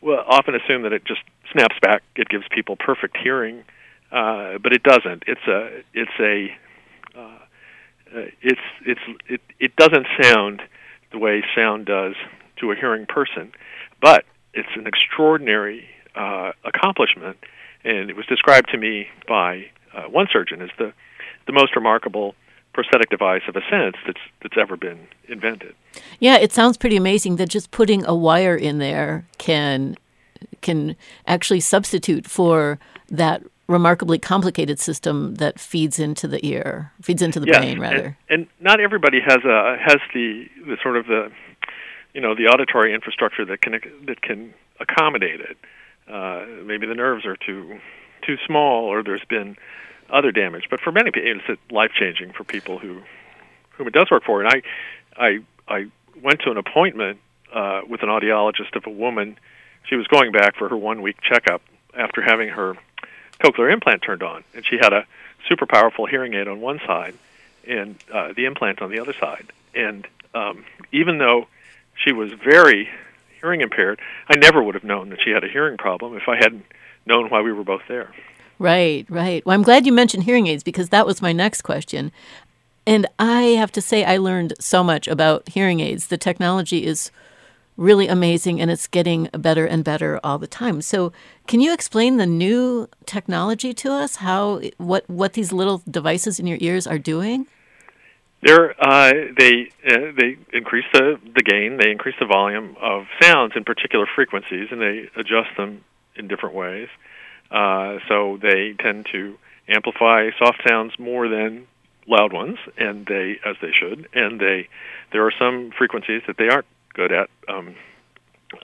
will 0.00 0.22
often 0.26 0.54
assume 0.54 0.82
that 0.82 0.92
it 0.92 1.04
just 1.04 1.20
snaps 1.52 1.76
back. 1.82 2.02
It 2.16 2.28
gives 2.28 2.44
people 2.50 2.76
perfect 2.76 3.16
hearing 3.16 3.64
uh, 4.10 4.58
but 4.62 4.72
it 4.72 4.82
doesn't. 4.82 5.24
It's 5.26 5.46
a 5.46 5.82
it's 5.92 6.10
a 6.18 6.48
uh, 7.18 7.38
uh, 8.16 8.24
it's 8.40 8.60
it's 8.86 9.00
it 9.28 9.40
it 9.60 9.76
doesn't 9.76 10.06
sound 10.22 10.62
the 11.12 11.18
way 11.18 11.42
sound 11.54 11.86
does 11.86 12.14
to 12.60 12.72
a 12.72 12.74
hearing 12.74 13.06
person, 13.06 13.52
but 14.00 14.24
it's 14.54 14.68
an 14.76 14.86
extraordinary 14.86 15.84
uh, 16.14 16.52
accomplishment, 16.64 17.36
and 17.84 18.08
it 18.08 18.16
was 18.16 18.24
described 18.26 18.70
to 18.70 18.78
me 18.78 19.08
by 19.28 19.66
uh, 19.94 20.04
one 20.04 20.26
surgeon 20.32 20.62
as 20.62 20.70
the 20.78 20.92
the 21.46 21.52
most 21.52 21.76
remarkable 21.76 22.34
prosthetic 22.72 23.10
device 23.10 23.42
of 23.48 23.56
a 23.56 23.62
sense 23.70 23.96
that's 24.06 24.20
that's 24.42 24.56
ever 24.58 24.76
been 24.76 25.08
invented. 25.28 25.74
Yeah, 26.20 26.36
it 26.36 26.52
sounds 26.52 26.76
pretty 26.76 26.96
amazing 26.96 27.36
that 27.36 27.48
just 27.48 27.70
putting 27.70 28.04
a 28.04 28.14
wire 28.14 28.56
in 28.56 28.78
there 28.78 29.26
can 29.38 29.96
can 30.60 30.96
actually 31.26 31.60
substitute 31.60 32.26
for 32.26 32.78
that 33.10 33.42
remarkably 33.68 34.18
complicated 34.18 34.78
system 34.78 35.34
that 35.34 35.60
feeds 35.60 35.98
into 35.98 36.26
the 36.26 36.44
ear, 36.44 36.92
feeds 37.02 37.20
into 37.20 37.38
the 37.38 37.46
yes, 37.46 37.58
brain, 37.58 37.78
rather. 37.78 38.16
And, 38.28 38.42
and 38.42 38.46
not 38.60 38.80
everybody 38.80 39.20
has 39.20 39.44
a 39.44 39.76
has 39.78 39.98
the 40.14 40.46
the 40.66 40.76
sort 40.82 40.96
of 40.96 41.06
the 41.06 41.30
you 42.14 42.20
know 42.20 42.34
the 42.34 42.46
auditory 42.46 42.94
infrastructure 42.94 43.44
that 43.44 43.60
can 43.60 43.72
that 44.06 44.22
can 44.22 44.54
accommodate 44.80 45.40
it. 45.40 45.56
Uh, 46.10 46.46
maybe 46.64 46.86
the 46.86 46.94
nerves 46.94 47.26
are 47.26 47.36
too 47.36 47.78
too 48.26 48.36
small, 48.46 48.84
or 48.84 49.02
there's 49.02 49.24
been 49.28 49.56
other 50.10 50.32
damage. 50.32 50.68
But 50.70 50.80
for 50.80 50.92
many 50.92 51.10
people, 51.10 51.40
it's 51.48 51.60
life 51.72 51.92
changing 51.98 52.32
for 52.32 52.44
people 52.44 52.78
who 52.78 53.02
whom 53.72 53.86
it 53.86 53.92
does 53.92 54.10
work 54.10 54.24
for. 54.24 54.42
And 54.42 54.48
I 54.48 54.62
I 55.16 55.38
I 55.68 55.86
went 56.22 56.40
to 56.40 56.50
an 56.50 56.56
appointment 56.56 57.18
uh, 57.52 57.82
with 57.88 58.02
an 58.02 58.08
audiologist 58.08 58.74
of 58.76 58.86
a 58.86 58.90
woman. 58.90 59.38
She 59.84 59.96
was 59.96 60.06
going 60.06 60.32
back 60.32 60.56
for 60.56 60.68
her 60.68 60.76
one 60.76 61.02
week 61.02 61.20
checkup 61.22 61.62
after 61.96 62.20
having 62.22 62.48
her 62.48 62.76
cochlear 63.40 63.72
implant 63.72 64.02
turned 64.02 64.22
on, 64.22 64.44
and 64.54 64.64
she 64.66 64.76
had 64.80 64.92
a 64.92 65.06
super 65.48 65.66
powerful 65.66 66.06
hearing 66.06 66.34
aid 66.34 66.48
on 66.48 66.60
one 66.60 66.80
side 66.86 67.14
and 67.66 67.96
uh, 68.12 68.32
the 68.34 68.46
implant 68.46 68.82
on 68.82 68.90
the 68.90 69.00
other 69.00 69.14
side. 69.20 69.52
And 69.74 70.06
um, 70.34 70.64
even 70.92 71.18
though 71.18 71.46
she 71.94 72.12
was 72.12 72.32
very 72.32 72.88
hearing 73.40 73.60
impaired, 73.60 74.00
I 74.28 74.36
never 74.36 74.62
would 74.62 74.74
have 74.74 74.84
known 74.84 75.10
that 75.10 75.20
she 75.22 75.30
had 75.30 75.44
a 75.44 75.48
hearing 75.48 75.76
problem 75.76 76.16
if 76.16 76.28
I 76.28 76.36
hadn't 76.36 76.64
known 77.06 77.28
why 77.30 77.42
we 77.42 77.52
were 77.52 77.64
both 77.64 77.82
there. 77.88 78.12
Right, 78.58 79.06
right. 79.08 79.44
Well, 79.46 79.54
I'm 79.54 79.62
glad 79.62 79.86
you 79.86 79.92
mentioned 79.92 80.24
hearing 80.24 80.48
aids 80.48 80.64
because 80.64 80.88
that 80.88 81.06
was 81.06 81.22
my 81.22 81.32
next 81.32 81.62
question. 81.62 82.10
And 82.86 83.06
I 83.18 83.42
have 83.42 83.70
to 83.72 83.80
say, 83.80 84.04
I 84.04 84.16
learned 84.16 84.54
so 84.58 84.82
much 84.82 85.06
about 85.06 85.50
hearing 85.50 85.80
aids. 85.80 86.08
The 86.08 86.18
technology 86.18 86.84
is 86.86 87.10
really 87.76 88.08
amazing 88.08 88.60
and 88.60 88.70
it's 88.70 88.86
getting 88.86 89.28
better 89.32 89.64
and 89.64 89.84
better 89.84 90.18
all 90.24 90.38
the 90.38 90.46
time. 90.46 90.82
So, 90.82 91.12
can 91.46 91.60
you 91.60 91.72
explain 91.72 92.16
the 92.16 92.26
new 92.26 92.88
technology 93.06 93.72
to 93.74 93.92
us? 93.92 94.16
How 94.16 94.60
what 94.78 95.08
what 95.08 95.34
these 95.34 95.52
little 95.52 95.82
devices 95.88 96.40
in 96.40 96.46
your 96.46 96.58
ears 96.60 96.86
are 96.86 96.98
doing? 96.98 97.46
They're, 98.42 98.74
uh, 98.80 99.12
they 99.36 99.70
uh, 99.86 100.12
they 100.16 100.36
increase 100.52 100.84
the 100.92 101.18
the 101.34 101.42
gain, 101.42 101.78
they 101.78 101.90
increase 101.90 102.16
the 102.18 102.26
volume 102.26 102.76
of 102.80 103.06
sounds 103.20 103.52
in 103.56 103.64
particular 103.64 104.06
frequencies, 104.12 104.68
and 104.70 104.80
they 104.80 105.08
adjust 105.16 105.56
them 105.56 105.84
in 106.16 106.28
different 106.28 106.54
ways. 106.54 106.88
Uh, 107.50 107.98
so 108.08 108.38
they 108.40 108.74
tend 108.78 109.06
to 109.12 109.38
amplify 109.68 110.30
soft 110.38 110.62
sounds 110.66 110.98
more 110.98 111.28
than 111.28 111.66
loud 112.06 112.32
ones, 112.32 112.58
and 112.76 113.06
they 113.06 113.38
as 113.44 113.56
they 113.60 113.72
should. 113.72 114.08
And 114.14 114.40
they 114.40 114.68
there 115.12 115.26
are 115.26 115.32
some 115.38 115.70
frequencies 115.76 116.22
that 116.26 116.36
they 116.36 116.48
aren't 116.48 116.66
good 116.94 117.12
at 117.12 117.30
um, 117.48 117.74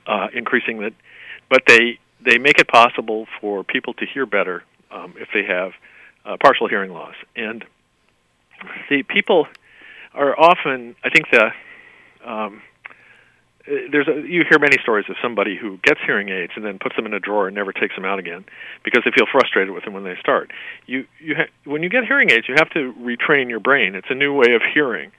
uh, 0.07 0.29
increasing 0.33 0.81
that, 0.81 0.92
but 1.49 1.62
they 1.66 1.99
they 2.20 2.38
make 2.38 2.59
it 2.59 2.68
possible 2.68 3.27
for 3.40 3.64
people 3.64 3.94
to 3.94 4.07
hear 4.07 4.27
better 4.27 4.64
um, 4.90 5.14
if 5.18 5.29
they 5.33 5.44
have 5.44 5.73
uh, 6.25 6.37
partial 6.40 6.68
hearing 6.68 6.92
loss. 6.92 7.14
And 7.37 7.64
the 8.88 9.03
people 9.03 9.47
are 10.14 10.38
often, 10.38 10.97
I 11.05 11.11
think, 11.11 11.31
the 11.31 11.53
um, 12.25 12.62
there's 13.66 14.09
a, 14.09 14.20
you 14.29 14.44
hear 14.48 14.59
many 14.59 14.77
stories 14.83 15.07
of 15.09 15.16
somebody 15.22 15.57
who 15.57 15.79
gets 15.79 16.00
hearing 16.05 16.29
aids 16.29 16.53
and 16.55 16.64
then 16.64 16.79
puts 16.79 16.96
them 16.96 17.07
in 17.07 17.14
a 17.14 17.20
drawer 17.20 17.46
and 17.46 17.55
never 17.55 17.72
takes 17.72 17.94
them 17.94 18.05
out 18.05 18.18
again 18.18 18.44
because 18.85 19.03
they 19.05 19.11
feel 19.11 19.27
frustrated 19.31 19.72
with 19.72 19.85
them 19.85 19.94
when 19.94 20.05
they 20.05 20.16
start. 20.20 20.50
You 20.87 21.07
you 21.18 21.37
ha- 21.37 21.53
when 21.64 21.83
you 21.83 21.88
get 21.88 22.05
hearing 22.05 22.31
aids, 22.31 22.46
you 22.48 22.55
have 22.59 22.70
to 22.70 22.92
retrain 22.94 23.48
your 23.48 23.61
brain. 23.61 23.94
It's 23.94 24.11
a 24.11 24.14
new 24.14 24.35
way 24.35 24.55
of 24.55 24.62
hearing. 24.74 25.12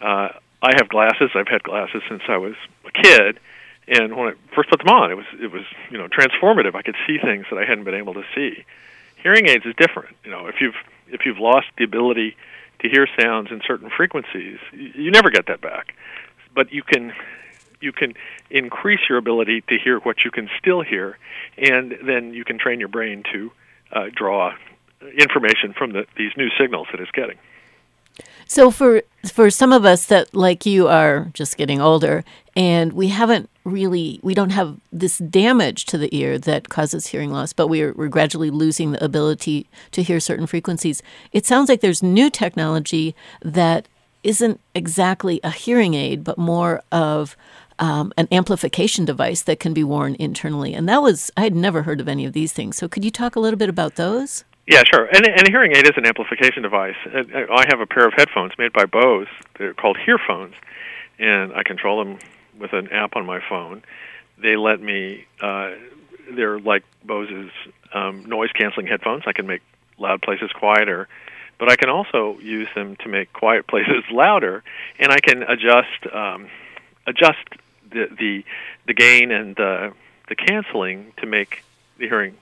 Uh, 0.00 0.30
I 0.62 0.72
have 0.76 0.88
glasses. 0.88 1.30
I've 1.34 1.48
had 1.48 1.62
glasses 1.62 2.02
since 2.08 2.22
I 2.28 2.38
was 2.38 2.54
a 2.86 2.90
kid, 2.90 3.38
and 3.86 4.16
when 4.16 4.28
I 4.28 4.54
first 4.54 4.70
put 4.70 4.78
them 4.78 4.88
on, 4.88 5.10
it 5.10 5.16
was 5.16 5.26
it 5.38 5.52
was 5.52 5.64
you 5.90 5.98
know 5.98 6.08
transformative. 6.08 6.74
I 6.74 6.82
could 6.82 6.96
see 7.06 7.18
things 7.18 7.46
that 7.50 7.58
I 7.58 7.66
hadn't 7.66 7.84
been 7.84 7.94
able 7.94 8.14
to 8.14 8.24
see. 8.34 8.64
Hearing 9.16 9.46
aids 9.46 9.66
is 9.66 9.74
different. 9.76 10.16
You 10.24 10.30
know, 10.30 10.46
if 10.46 10.56
you've 10.60 10.76
if 11.08 11.26
you've 11.26 11.38
lost 11.38 11.66
the 11.76 11.84
ability 11.84 12.34
to 12.78 12.88
hear 12.88 13.06
sounds 13.20 13.50
in 13.50 13.60
certain 13.66 13.90
frequencies, 13.94 14.58
you, 14.72 14.90
you 14.94 15.10
never 15.10 15.28
get 15.28 15.46
that 15.48 15.60
back. 15.60 15.94
But 16.54 16.72
you 16.72 16.82
can 16.82 17.12
you 17.80 17.92
can 17.92 18.14
increase 18.50 19.00
your 19.08 19.18
ability 19.18 19.62
to 19.68 19.78
hear 19.78 19.98
what 20.00 20.24
you 20.24 20.30
can 20.30 20.48
still 20.58 20.82
hear, 20.82 21.18
and 21.56 21.96
then 22.04 22.34
you 22.34 22.44
can 22.44 22.58
train 22.58 22.80
your 22.80 22.88
brain 22.88 23.22
to 23.32 23.50
uh, 23.92 24.06
draw 24.14 24.52
information 25.18 25.72
from 25.72 25.92
the, 25.92 26.06
these 26.16 26.32
new 26.36 26.48
signals 26.58 26.88
that 26.92 27.00
it's 27.00 27.10
getting. 27.10 27.38
So 28.46 28.70
for 28.70 29.02
for 29.32 29.50
some 29.50 29.72
of 29.72 29.84
us 29.84 30.06
that 30.06 30.34
like 30.34 30.66
you 30.66 30.88
are 30.88 31.30
just 31.34 31.56
getting 31.56 31.80
older 31.80 32.24
and 32.56 32.92
we 32.92 33.08
haven't 33.08 33.48
really 33.64 34.18
we 34.22 34.34
don't 34.34 34.50
have 34.50 34.78
this 34.90 35.18
damage 35.18 35.84
to 35.86 35.98
the 35.98 36.14
ear 36.16 36.38
that 36.38 36.68
causes 36.68 37.06
hearing 37.06 37.30
loss 37.30 37.52
but 37.52 37.68
we're, 37.68 37.92
we're 37.92 38.08
gradually 38.08 38.50
losing 38.50 38.92
the 38.92 39.04
ability 39.04 39.68
to 39.92 40.02
hear 40.02 40.18
certain 40.18 40.46
frequencies 40.46 41.02
it 41.32 41.44
sounds 41.44 41.68
like 41.68 41.80
there's 41.80 42.02
new 42.02 42.30
technology 42.30 43.14
that 43.42 43.86
isn't 44.22 44.58
exactly 44.74 45.38
a 45.44 45.50
hearing 45.50 45.94
aid 45.94 46.24
but 46.24 46.38
more 46.38 46.82
of 46.90 47.36
um, 47.80 48.12
an 48.16 48.28
amplification 48.30 49.04
device 49.04 49.42
that 49.42 49.58
can 49.58 49.74
be 49.74 49.82
worn 49.82 50.14
internally 50.18 50.74
and 50.74 50.88
that 50.88 51.02
was 51.02 51.30
i 51.36 51.42
had 51.42 51.54
never 51.54 51.82
heard 51.82 52.00
of 52.00 52.08
any 52.08 52.24
of 52.24 52.32
these 52.32 52.52
things 52.52 52.76
so 52.76 52.88
could 52.88 53.04
you 53.04 53.10
talk 53.10 53.34
a 53.34 53.40
little 53.40 53.58
bit 53.58 53.68
about 53.68 53.96
those 53.96 54.44
yeah, 54.70 54.84
sure. 54.88 55.06
And, 55.06 55.26
and 55.26 55.48
a 55.48 55.50
hearing 55.50 55.74
aid 55.74 55.84
is 55.84 55.96
an 55.96 56.06
amplification 56.06 56.62
device. 56.62 56.94
I 57.04 57.64
have 57.68 57.80
a 57.80 57.86
pair 57.86 58.06
of 58.06 58.14
headphones 58.16 58.52
made 58.56 58.72
by 58.72 58.84
Bose. 58.84 59.26
They're 59.58 59.74
called 59.74 59.96
Hearphones, 59.96 60.54
and 61.18 61.52
I 61.54 61.64
control 61.64 62.04
them 62.04 62.18
with 62.56 62.72
an 62.72 62.86
app 62.92 63.16
on 63.16 63.26
my 63.26 63.40
phone. 63.48 63.82
They 64.38 64.56
let 64.56 64.80
me. 64.80 65.26
Uh, 65.40 65.72
they're 66.30 66.60
like 66.60 66.84
Bose's 67.04 67.50
um, 67.92 68.24
noise 68.26 68.50
canceling 68.52 68.86
headphones. 68.86 69.24
I 69.26 69.32
can 69.32 69.48
make 69.48 69.60
loud 69.98 70.22
places 70.22 70.52
quieter, 70.52 71.08
but 71.58 71.68
I 71.68 71.74
can 71.74 71.90
also 71.90 72.38
use 72.38 72.68
them 72.76 72.94
to 72.96 73.08
make 73.08 73.32
quiet 73.32 73.66
places 73.68 74.04
louder, 74.12 74.62
and 75.00 75.10
I 75.10 75.18
can 75.18 75.42
adjust 75.42 76.14
um, 76.14 76.48
adjust 77.08 77.38
the 77.90 78.08
the 78.18 78.44
the 78.86 78.94
gain 78.94 79.30
and 79.30 79.56
the 79.56 79.92
the 80.28 80.36
canceling 80.36 81.12
to 81.18 81.26
make 81.26 81.64
the 81.98 82.06
hearing 82.08 82.36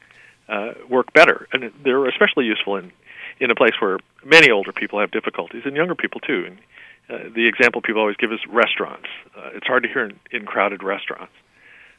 uh, 0.48 0.74
work 0.88 1.12
better. 1.12 1.48
And 1.52 1.72
they're 1.82 2.06
especially 2.06 2.46
useful 2.46 2.76
in 2.76 2.92
in 3.40 3.50
a 3.50 3.54
place 3.54 3.74
where 3.80 3.98
many 4.24 4.50
older 4.50 4.72
people 4.72 4.98
have 5.00 5.10
difficulties, 5.10 5.62
and 5.64 5.76
younger 5.76 5.94
people 5.94 6.20
too. 6.20 6.46
And 6.46 6.58
uh, 7.10 7.28
the 7.34 7.46
example 7.46 7.80
people 7.80 8.00
always 8.00 8.16
give 8.16 8.32
is 8.32 8.40
restaurants. 8.48 9.08
Uh, 9.36 9.50
it's 9.54 9.66
hard 9.66 9.82
to 9.84 9.88
hear 9.88 10.04
in, 10.04 10.18
in 10.30 10.44
crowded 10.44 10.82
restaurants, 10.82 11.32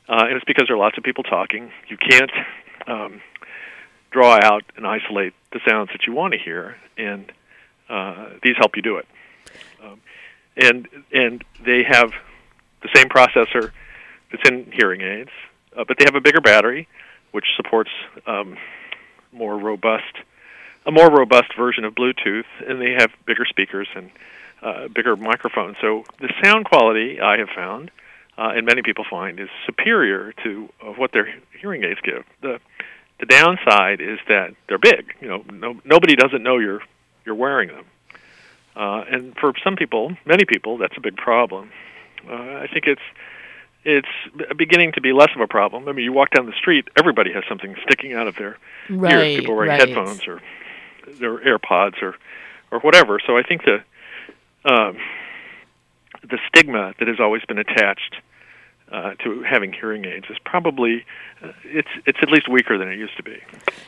uh, 0.07 0.25
and 0.27 0.35
it's 0.35 0.45
because 0.45 0.67
there 0.67 0.75
are 0.75 0.79
lots 0.79 0.97
of 0.97 1.03
people 1.03 1.23
talking. 1.23 1.71
You 1.87 1.97
can't 1.97 2.31
um, 2.87 3.21
draw 4.11 4.37
out 4.41 4.63
and 4.75 4.85
isolate 4.85 5.33
the 5.51 5.59
sounds 5.67 5.89
that 5.93 6.05
you 6.05 6.13
want 6.13 6.33
to 6.33 6.39
hear, 6.39 6.75
and 6.97 7.31
uh, 7.89 8.29
these 8.43 8.55
help 8.57 8.75
you 8.75 8.81
do 8.81 8.97
it. 8.97 9.07
Um, 9.83 10.01
and 10.57 10.87
and 11.11 11.43
they 11.63 11.83
have 11.83 12.11
the 12.81 12.89
same 12.95 13.07
processor 13.07 13.71
that's 14.31 14.49
in 14.49 14.71
hearing 14.71 15.01
aids, 15.01 15.31
uh, 15.75 15.83
but 15.87 15.97
they 15.97 16.05
have 16.05 16.15
a 16.15 16.21
bigger 16.21 16.41
battery 16.41 16.87
which 17.31 17.45
supports 17.55 17.91
um, 18.25 18.57
more 19.31 19.57
robust, 19.57 20.15
a 20.85 20.91
more 20.91 21.09
robust 21.09 21.55
version 21.55 21.85
of 21.85 21.93
Bluetooth, 21.93 22.45
and 22.67 22.81
they 22.81 22.91
have 22.97 23.11
bigger 23.25 23.45
speakers 23.45 23.87
and 23.95 24.09
uh, 24.61 24.87
bigger 24.87 25.15
microphones. 25.15 25.77
So 25.79 26.03
the 26.19 26.33
sound 26.43 26.65
quality 26.65 27.21
I 27.21 27.37
have 27.37 27.49
found, 27.55 27.91
uh, 28.37 28.53
and 28.55 28.65
many 28.65 28.81
people 28.81 29.05
find, 29.09 29.39
is 29.39 29.49
superior 29.65 30.33
to 30.43 30.69
uh, 30.81 30.85
what 30.93 31.11
their 31.11 31.27
hearing 31.59 31.83
aids 31.83 31.99
give. 32.03 32.23
the 32.41 32.59
The 33.19 33.25
downside 33.25 34.01
is 34.01 34.19
that 34.27 34.55
they're 34.67 34.79
big. 34.79 35.13
You 35.21 35.27
know, 35.27 35.43
no, 35.51 35.79
nobody 35.85 36.15
doesn't 36.15 36.41
know 36.41 36.57
you're 36.57 36.81
you're 37.25 37.35
wearing 37.35 37.69
them, 37.69 37.85
uh, 38.75 39.03
and 39.11 39.35
for 39.37 39.53
some 39.63 39.75
people, 39.75 40.15
many 40.25 40.45
people, 40.45 40.77
that's 40.77 40.97
a 40.97 41.01
big 41.01 41.15
problem. 41.17 41.69
Uh, 42.27 42.33
I 42.33 42.67
think 42.71 42.85
it's 42.87 43.01
it's 43.85 44.07
beginning 44.57 44.91
to 44.93 45.01
be 45.01 45.13
less 45.13 45.29
of 45.35 45.41
a 45.41 45.47
problem. 45.47 45.87
I 45.87 45.93
mean, 45.93 46.03
you 46.03 46.11
walk 46.11 46.31
down 46.31 46.45
the 46.45 46.53
street, 46.57 46.89
everybody 46.97 47.31
has 47.33 47.43
something 47.47 47.75
sticking 47.83 48.13
out 48.13 48.27
of 48.27 48.35
their 48.35 48.57
right, 48.89 49.13
ears. 49.13 49.39
People 49.39 49.55
wearing 49.55 49.69
right. 49.69 49.79
headphones 49.79 50.27
or 50.27 50.41
their 51.19 51.37
AirPods 51.39 52.01
or 52.01 52.15
or 52.71 52.79
whatever. 52.79 53.19
So 53.25 53.37
I 53.37 53.43
think 53.43 53.63
the 53.63 53.83
um, 54.65 54.97
the 56.21 56.37
stigma 56.47 56.93
that 56.99 57.07
has 57.07 57.19
always 57.19 57.43
been 57.45 57.57
attached 57.57 58.17
uh, 58.91 59.13
to 59.23 59.43
having 59.43 59.71
hearing 59.71 60.05
aids 60.05 60.25
is 60.29 60.37
probably 60.43 61.05
uh, 61.43 61.51
it's 61.63 61.89
it's 62.05 62.17
at 62.21 62.29
least 62.29 62.49
weaker 62.49 62.77
than 62.77 62.89
it 62.89 62.97
used 62.97 63.15
to 63.17 63.23
be. 63.23 63.37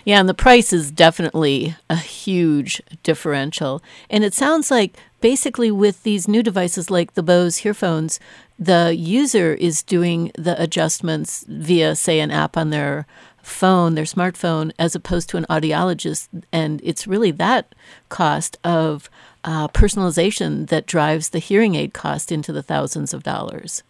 Yeah, 0.06 0.20
and 0.20 0.30
the 0.30 0.34
price 0.34 0.72
is 0.72 0.92
definitely 0.92 1.76
a 1.90 1.96
huge 1.96 2.82
differential. 3.04 3.82
And 4.10 4.24
it 4.24 4.34
sounds 4.34 4.72
like 4.72 4.96
basically 5.22 5.72
with 5.72 6.04
these 6.04 6.28
new 6.28 6.44
devices 6.44 6.90
like 6.90 7.14
the 7.14 7.24
Bose 7.24 7.60
hearphones, 7.60 8.20
the 8.60 8.96
user 8.96 9.54
is 9.54 9.82
doing 9.82 10.32
the 10.36 10.62
adjustments 10.62 11.46
via, 11.48 11.96
say, 11.96 12.20
an 12.20 12.32
app 12.32 12.58
on 12.58 12.70
their 12.70 13.08
phone, 13.42 13.96
their 13.96 14.06
smartphone, 14.06 14.72
as 14.78 14.96
opposed 14.96 15.30
to 15.30 15.38
an 15.38 15.46
audiologist. 15.50 16.28
And 16.52 16.82
it's 16.84 17.08
really 17.08 17.32
that 17.32 17.74
cost 18.10 18.58
of 18.64 19.10
uh, 19.44 19.68
personalization 19.70 20.68
that 20.70 20.86
drives 20.86 21.30
the 21.30 21.40
hearing 21.40 21.76
aid 21.76 21.94
cost 21.94 22.32
into 22.32 22.52
the 22.52 22.62
thousands 22.62 23.14
of 23.14 23.24
dollars. 23.24 23.84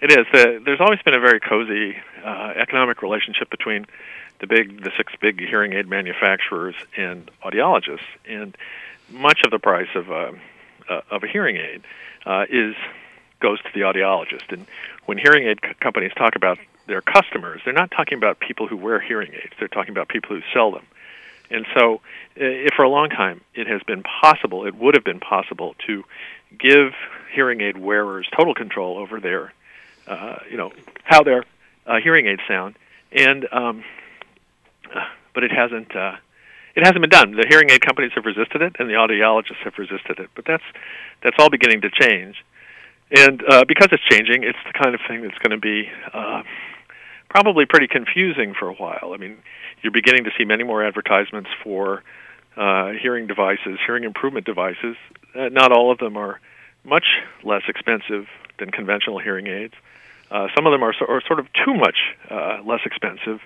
It 0.00 0.12
is. 0.12 0.26
Uh, 0.32 0.60
there's 0.64 0.80
always 0.80 1.00
been 1.02 1.14
a 1.14 1.20
very 1.20 1.40
cozy 1.40 1.96
uh, 2.24 2.52
economic 2.56 3.02
relationship 3.02 3.50
between 3.50 3.86
the 4.40 4.46
big, 4.46 4.82
the 4.82 4.90
six 4.96 5.12
big 5.20 5.40
hearing 5.40 5.72
aid 5.74 5.88
manufacturers 5.88 6.74
and 6.96 7.30
audiologists, 7.42 8.00
and 8.26 8.56
much 9.10 9.40
of 9.44 9.50
the 9.50 9.58
price 9.58 9.88
of 9.94 10.10
a 10.10 10.32
uh, 10.88 11.00
of 11.10 11.22
a 11.22 11.28
hearing 11.28 11.56
aid 11.56 11.82
uh, 12.26 12.44
is 12.48 12.74
goes 13.40 13.60
to 13.62 13.68
the 13.74 13.80
audiologist. 13.80 14.50
And 14.50 14.66
when 15.06 15.18
hearing 15.18 15.46
aid 15.46 15.58
c- 15.62 15.74
companies 15.80 16.12
talk 16.16 16.36
about 16.36 16.58
their 16.86 17.02
customers, 17.02 17.60
they're 17.64 17.74
not 17.74 17.90
talking 17.90 18.16
about 18.16 18.40
people 18.40 18.66
who 18.66 18.76
wear 18.76 19.00
hearing 19.00 19.32
aids. 19.32 19.52
They're 19.58 19.68
talking 19.68 19.90
about 19.90 20.08
people 20.08 20.36
who 20.36 20.42
sell 20.52 20.70
them. 20.70 20.84
And 21.50 21.66
so, 21.78 22.00
if 22.36 22.72
for 22.74 22.84
a 22.84 22.88
long 22.88 23.10
time 23.10 23.42
it 23.54 23.66
has 23.66 23.82
been 23.82 24.02
possible, 24.02 24.66
it 24.66 24.74
would 24.74 24.94
have 24.94 25.04
been 25.04 25.20
possible 25.20 25.74
to 25.86 26.04
give 26.58 26.94
hearing 27.34 27.60
aid 27.60 27.76
wearers 27.76 28.26
total 28.34 28.54
control 28.54 28.96
over 28.96 29.20
their, 29.20 29.52
uh, 30.06 30.38
you 30.50 30.56
know, 30.56 30.72
how 31.02 31.22
their 31.22 31.44
uh, 31.86 32.00
hearing 32.02 32.26
aids 32.26 32.40
sound, 32.48 32.76
and 33.12 33.46
um, 33.52 33.84
but 35.34 35.44
it 35.44 35.52
hasn't. 35.52 35.94
Uh, 35.94 36.16
it 36.74 36.84
hasn't 36.84 37.00
been 37.00 37.10
done. 37.10 37.32
The 37.32 37.46
hearing 37.48 37.70
aid 37.70 37.80
companies 37.80 38.12
have 38.14 38.24
resisted 38.24 38.62
it, 38.62 38.76
and 38.78 38.88
the 38.88 38.94
audiologists 38.94 39.62
have 39.64 39.74
resisted 39.78 40.18
it. 40.18 40.30
But 40.34 40.44
that's 40.44 40.64
that's 41.22 41.36
all 41.38 41.50
beginning 41.50 41.82
to 41.82 41.90
change. 41.90 42.36
And 43.10 43.42
uh, 43.48 43.64
because 43.64 43.88
it's 43.92 44.02
changing, 44.10 44.44
it's 44.44 44.58
the 44.66 44.72
kind 44.72 44.94
of 44.94 45.00
thing 45.06 45.22
that's 45.22 45.38
going 45.38 45.52
to 45.52 45.58
be 45.58 45.88
uh, 46.12 46.42
probably 47.28 47.66
pretty 47.66 47.86
confusing 47.86 48.54
for 48.54 48.68
a 48.68 48.74
while. 48.74 49.12
I 49.14 49.18
mean, 49.18 49.36
you're 49.82 49.92
beginning 49.92 50.24
to 50.24 50.30
see 50.36 50.44
many 50.44 50.64
more 50.64 50.84
advertisements 50.84 51.50
for 51.62 52.02
uh, 52.56 52.92
hearing 52.92 53.26
devices, 53.26 53.78
hearing 53.86 54.04
improvement 54.04 54.46
devices. 54.46 54.96
Uh, 55.34 55.48
not 55.50 55.70
all 55.70 55.92
of 55.92 55.98
them 55.98 56.16
are 56.16 56.40
much 56.84 57.06
less 57.42 57.62
expensive 57.68 58.26
than 58.58 58.70
conventional 58.70 59.18
hearing 59.18 59.46
aids. 59.46 59.74
Uh, 60.30 60.48
some 60.54 60.66
of 60.66 60.72
them 60.72 60.82
are, 60.82 60.94
so, 60.98 61.06
are 61.06 61.20
sort 61.26 61.38
of 61.38 61.46
too 61.64 61.74
much 61.74 61.96
uh, 62.30 62.58
less 62.64 62.80
expensive 62.84 63.40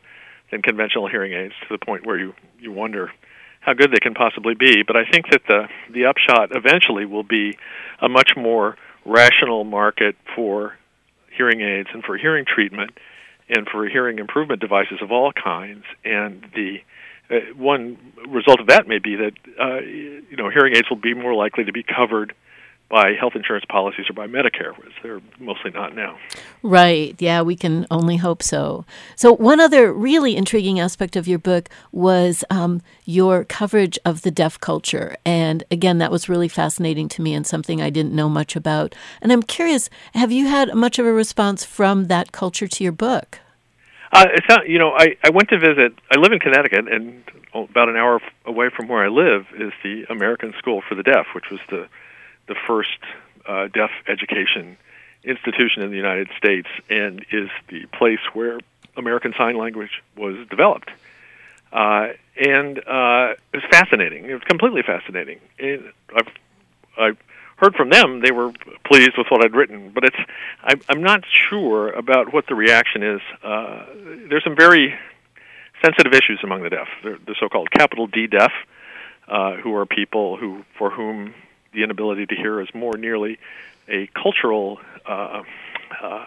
than 0.51 0.63
conventional 0.63 1.09
hearing 1.09 1.33
aids 1.33 1.55
to 1.69 1.77
the 1.77 1.85
point 1.85 2.07
where 2.07 2.19
you, 2.19 2.35
you 2.59 2.73
wonder 2.73 3.13
how 3.61 3.75
good 3.75 3.91
they 3.93 4.01
can 4.01 4.15
possibly 4.15 4.55
be. 4.55 4.83
But 4.87 4.97
I 4.97 5.05
think 5.05 5.27
that 5.31 5.43
the, 5.47 5.69
the 5.93 6.07
upshot 6.07 6.51
eventually 6.57 7.05
will 7.05 7.23
be 7.23 7.59
a 8.01 8.09
much 8.09 8.33
more 8.37 8.77
rational 9.05 9.65
market 9.65 10.17
for 10.35 10.77
hearing 11.37 11.61
aids 11.61 11.89
and 11.93 12.03
for 12.03 12.17
hearing 12.17 12.45
treatment 12.45 12.91
and 13.49 13.67
for 13.69 13.89
hearing 13.89 14.19
improvement 14.19 14.61
devices 14.61 14.99
of 15.03 15.11
all 15.13 15.33
kinds. 15.33 15.85
And 16.05 16.47
the 16.55 16.79
uh, 17.31 17.55
one 17.57 17.99
result 18.29 18.61
of 18.61 18.69
that 18.69 18.89
may 18.89 18.99
be 18.99 19.17
that 19.17 19.33
uh, 19.61 19.81
you 19.81 20.37
know 20.37 20.51
hearing 20.51 20.75
aids 20.77 20.89
will 20.89 20.97
be 20.97 21.15
more 21.15 21.35
likely 21.35 21.65
to 21.65 21.73
be 21.73 21.83
covered 21.83 22.35
by 22.91 23.13
health 23.13 23.35
insurance 23.35 23.67
policies 23.69 24.07
or 24.09 24.15
by 24.15 24.27
Medicare, 24.27 24.75
whereas 24.77 24.95
they're 25.03 25.21
mostly 25.39 25.71
not 25.71 25.95
now. 25.95 26.19
Right. 26.63 27.15
Yeah, 27.19 27.43
we 27.43 27.55
can 27.55 27.87
only 27.91 28.17
hope 28.17 28.43
so. 28.43 28.87
So, 29.15 29.35
one 29.35 29.61
other 29.61 29.93
really 29.93 30.37
intriguing 30.37 30.81
aspect 30.81 31.15
of 31.15 31.29
your 31.29 31.39
book 31.39 31.69
was 31.93 32.45
um, 32.51 32.81
your 33.05 33.45
coverage 33.45 33.99
of 34.05 34.23
the 34.23 34.31
deaf 34.31 34.59
culture. 34.59 35.17
And 35.27 35.65
again, 35.71 35.99
that 35.99 36.11
was 36.11 36.29
really 36.29 36.49
fascinating 36.49 37.09
to 37.11 37.23
me 37.23 37.35
and 37.35 37.47
something 37.47 37.83
I 37.83 37.91
didn't 37.91 38.15
know 38.15 38.29
much 38.29 38.57
about. 38.57 38.95
And 39.21 39.33
I'm 39.33 39.43
curious 39.43 39.91
have 40.15 40.33
you 40.33 40.47
had 40.47 40.75
much 40.75 40.99
of 40.99 41.07
a 41.07 41.13
response 41.13 41.65
from 41.65 42.07
that 42.07 42.33
culture 42.33 42.67
to 42.69 42.85
your 42.85 42.93
book? 42.93 43.41
Uh, 44.11 44.27
it's 44.33 44.49
not, 44.49 44.67
you 44.69 44.79
know, 44.79 44.93
I, 44.97 45.17
I 45.23 45.29
went 45.31 45.51
to 45.51 45.59
visit, 45.59 45.93
I 46.11 46.19
live 46.19 46.33
in 46.33 46.39
Connecticut, 46.39 46.91
and 46.91 47.23
about 47.55 47.89
an 47.91 47.97
hour 47.97 48.21
away 48.47 48.71
from 48.75 48.89
where 48.89 49.05
I 49.05 49.09
live 49.09 49.47
is 49.59 49.73
the 49.83 50.05
American 50.09 50.55
School 50.59 50.83
for 50.89 50.95
the 50.95 51.03
Deaf, 51.03 51.27
which 51.35 51.51
was 51.51 51.61
the 51.69 51.89
the 52.49 52.57
first 52.67 52.99
uh, 53.47 53.69
deaf 53.69 53.91
education 54.07 54.77
institution 55.25 55.83
in 55.83 55.91
the 55.91 55.97
United 55.97 56.29
States 56.37 56.69
and 56.89 57.25
is 57.31 57.49
the 57.69 57.87
place 57.93 58.21
where 58.33 58.59
American 58.97 59.35
Sign 59.37 59.57
Language 59.57 60.03
was 60.17 60.37
developed. 60.49 60.91
Uh, 61.73 62.09
and 62.37 62.79
uh, 62.79 63.35
it 63.53 63.57
was 63.57 63.65
fascinating. 63.71 64.25
It 64.25 64.35
was 64.35 64.43
completely 64.45 64.83
fascinating. 64.83 65.39
I've, 65.61 66.29
I've 66.99 67.19
heard 67.57 67.75
from 67.75 67.91
them; 67.91 68.21
they 68.21 68.31
were 68.31 68.53
pleased 68.85 69.19
with 69.19 69.27
what 69.29 69.45
I'd 69.45 69.55
written. 69.55 69.91
But 69.91 70.05
it's 70.05 70.17
I'm, 70.63 70.81
I'm 70.89 71.03
not 71.03 71.25
sure 71.27 71.91
about 71.91 72.33
what 72.33 72.47
the 72.47 72.55
reaction 72.55 73.03
is. 73.03 73.21
Uh, 73.43 73.85
there's 74.31 74.45
some 74.45 74.57
very 74.57 74.95
sensitive 75.85 76.13
issues 76.13 76.41
among 76.43 76.63
the 76.63 76.71
deaf. 76.71 76.89
They're 77.03 77.19
the 77.27 77.35
so-called 77.39 77.71
capital 77.71 78.07
D 78.07 78.27
deaf, 78.27 78.53
uh, 79.29 79.57
who 79.57 79.75
are 79.75 79.85
people 79.85 80.37
who 80.37 80.65
for 80.79 80.91
whom 80.91 81.35
the 81.79 81.85
inability 81.85 82.27
to 82.27 82.35
hear 82.35 82.61
is 82.61 82.69
more 82.75 82.97
nearly 82.97 83.39
a 83.89 84.09
cultural 84.09 84.81
uh, 85.07 85.43
uh, 86.03 86.25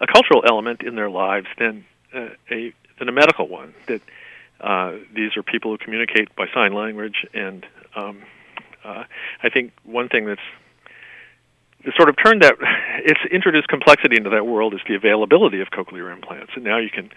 a 0.00 0.06
cultural 0.06 0.44
element 0.46 0.82
in 0.82 0.94
their 0.94 1.10
lives 1.10 1.48
than 1.58 1.84
uh, 2.14 2.28
a 2.50 2.72
than 2.98 3.08
a 3.08 3.12
medical 3.12 3.48
one. 3.48 3.74
That 3.88 4.00
uh, 4.60 4.92
these 5.14 5.36
are 5.36 5.42
people 5.42 5.72
who 5.72 5.78
communicate 5.78 6.34
by 6.36 6.46
sign 6.54 6.72
language, 6.72 7.26
and 7.34 7.66
um, 7.96 8.22
uh, 8.84 9.04
I 9.42 9.48
think 9.48 9.72
one 9.82 10.08
thing 10.08 10.26
that's 10.26 11.96
sort 11.96 12.08
of 12.08 12.16
turned 12.22 12.42
that 12.42 12.54
it's 13.04 13.20
introduced 13.32 13.68
complexity 13.68 14.16
into 14.16 14.30
that 14.30 14.46
world 14.46 14.72
is 14.72 14.80
the 14.88 14.94
availability 14.94 15.60
of 15.60 15.68
cochlear 15.68 16.12
implants, 16.12 16.52
and 16.54 16.64
now 16.64 16.78
you 16.78 16.90
can 16.90 17.10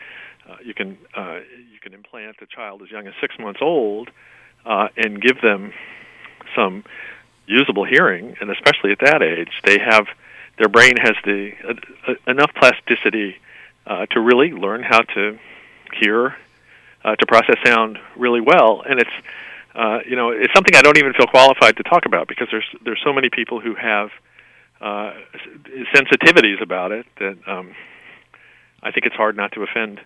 uh, 0.50 0.56
you 0.64 0.74
can 0.74 0.98
uh, 1.16 1.40
you 1.72 1.80
can 1.82 1.94
implant 1.94 2.38
a 2.42 2.48
child 2.48 2.82
as 2.82 2.90
young 2.90 3.06
as 3.08 3.14
six 3.22 3.36
months 3.38 3.60
old 3.62 4.10
uh, 4.66 4.88
and 4.98 5.22
give 5.22 5.40
them 5.42 5.72
some 6.56 6.84
usable 7.50 7.84
hearing, 7.84 8.38
and 8.40 8.52
especially 8.52 8.92
at 8.92 9.00
that 9.00 9.22
age, 9.22 9.50
they 9.66 9.80
have 9.80 10.08
their 10.58 10.70
brain 10.70 10.96
has 10.98 11.16
the 11.26 11.52
uh, 11.68 12.14
enough 12.28 12.52
plasticity 12.54 13.38
uh, 13.88 14.06
to 14.08 14.20
really 14.20 14.52
learn 14.52 14.84
how 14.84 15.02
to 15.02 15.40
hear, 16.00 16.36
uh, 17.04 17.16
to 17.16 17.26
process 17.26 17.56
sound 17.66 17.98
really 18.16 18.42
well, 18.42 18.84
and 18.88 19.00
it's 19.00 19.10
uh, 19.74 20.00
you 20.06 20.16
know 20.16 20.30
it's 20.30 20.54
something 20.54 20.76
I 20.76 20.82
don't 20.82 20.98
even 20.98 21.14
feel 21.14 21.28
qualified 21.28 21.78
to 21.78 21.84
talk 21.84 22.06
about 22.06 22.28
because 22.28 22.48
there's 22.52 22.70
there's 22.84 23.02
so 23.04 23.14
many 23.14 23.30
people 23.30 23.60
who 23.60 23.74
have 23.74 24.12
uh, 24.80 25.14
sensitivities 25.96 26.62
about 26.62 26.92
it 26.92 27.06
that 27.20 27.38
um, 27.48 27.74
I 28.84 28.92
think 28.92 29.06
it's 29.06 29.16
hard 29.16 29.36
not 29.36 29.52
to 29.54 29.64
offend 29.64 30.00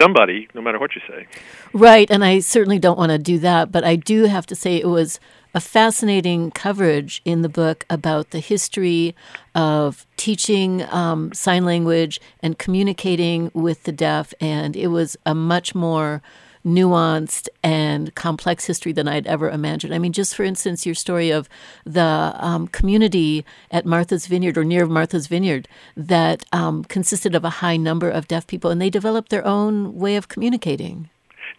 somebody, 0.00 0.48
no 0.54 0.62
matter 0.62 0.78
what 0.78 0.94
you 0.94 1.02
say. 1.06 1.26
Right, 1.72 2.10
and 2.10 2.24
I 2.24 2.40
certainly 2.40 2.78
don't 2.78 2.98
want 2.98 3.12
to 3.12 3.18
do 3.18 3.38
that, 3.40 3.70
but 3.70 3.84
I 3.84 3.96
do 3.96 4.24
have 4.24 4.46
to 4.46 4.56
say 4.56 4.76
it 4.76 4.88
was 4.88 5.20
a 5.54 5.60
fascinating 5.60 6.50
coverage 6.50 7.20
in 7.24 7.42
the 7.42 7.48
book 7.48 7.84
about 7.90 8.30
the 8.30 8.40
history 8.40 9.14
of 9.54 10.06
teaching 10.16 10.82
um, 10.90 11.32
sign 11.32 11.64
language 11.64 12.20
and 12.40 12.58
communicating 12.58 13.50
with 13.54 13.84
the 13.84 13.92
deaf, 13.92 14.32
and 14.40 14.76
it 14.76 14.88
was 14.88 15.16
a 15.26 15.34
much 15.34 15.74
more 15.74 16.22
nuanced 16.64 17.48
and 17.62 18.14
complex 18.14 18.66
history 18.66 18.92
than 18.92 19.08
I'd 19.08 19.26
ever 19.26 19.50
imagined. 19.50 19.94
I 19.94 19.98
mean, 19.98 20.12
just 20.12 20.34
for 20.34 20.44
instance, 20.44 20.86
your 20.86 20.94
story 20.94 21.30
of 21.30 21.48
the 21.84 22.34
um, 22.38 22.68
community 22.68 23.44
at 23.70 23.84
Martha's 23.84 24.26
Vineyard 24.26 24.56
or 24.56 24.64
near 24.64 24.86
Martha's 24.86 25.26
Vineyard 25.26 25.66
that 25.96 26.44
um, 26.52 26.84
consisted 26.84 27.34
of 27.34 27.44
a 27.44 27.50
high 27.50 27.76
number 27.76 28.08
of 28.08 28.28
deaf 28.28 28.46
people, 28.46 28.70
and 28.70 28.80
they 28.80 28.90
developed 28.90 29.30
their 29.30 29.46
own 29.46 29.96
way 29.96 30.16
of 30.16 30.28
communicating. 30.28 31.10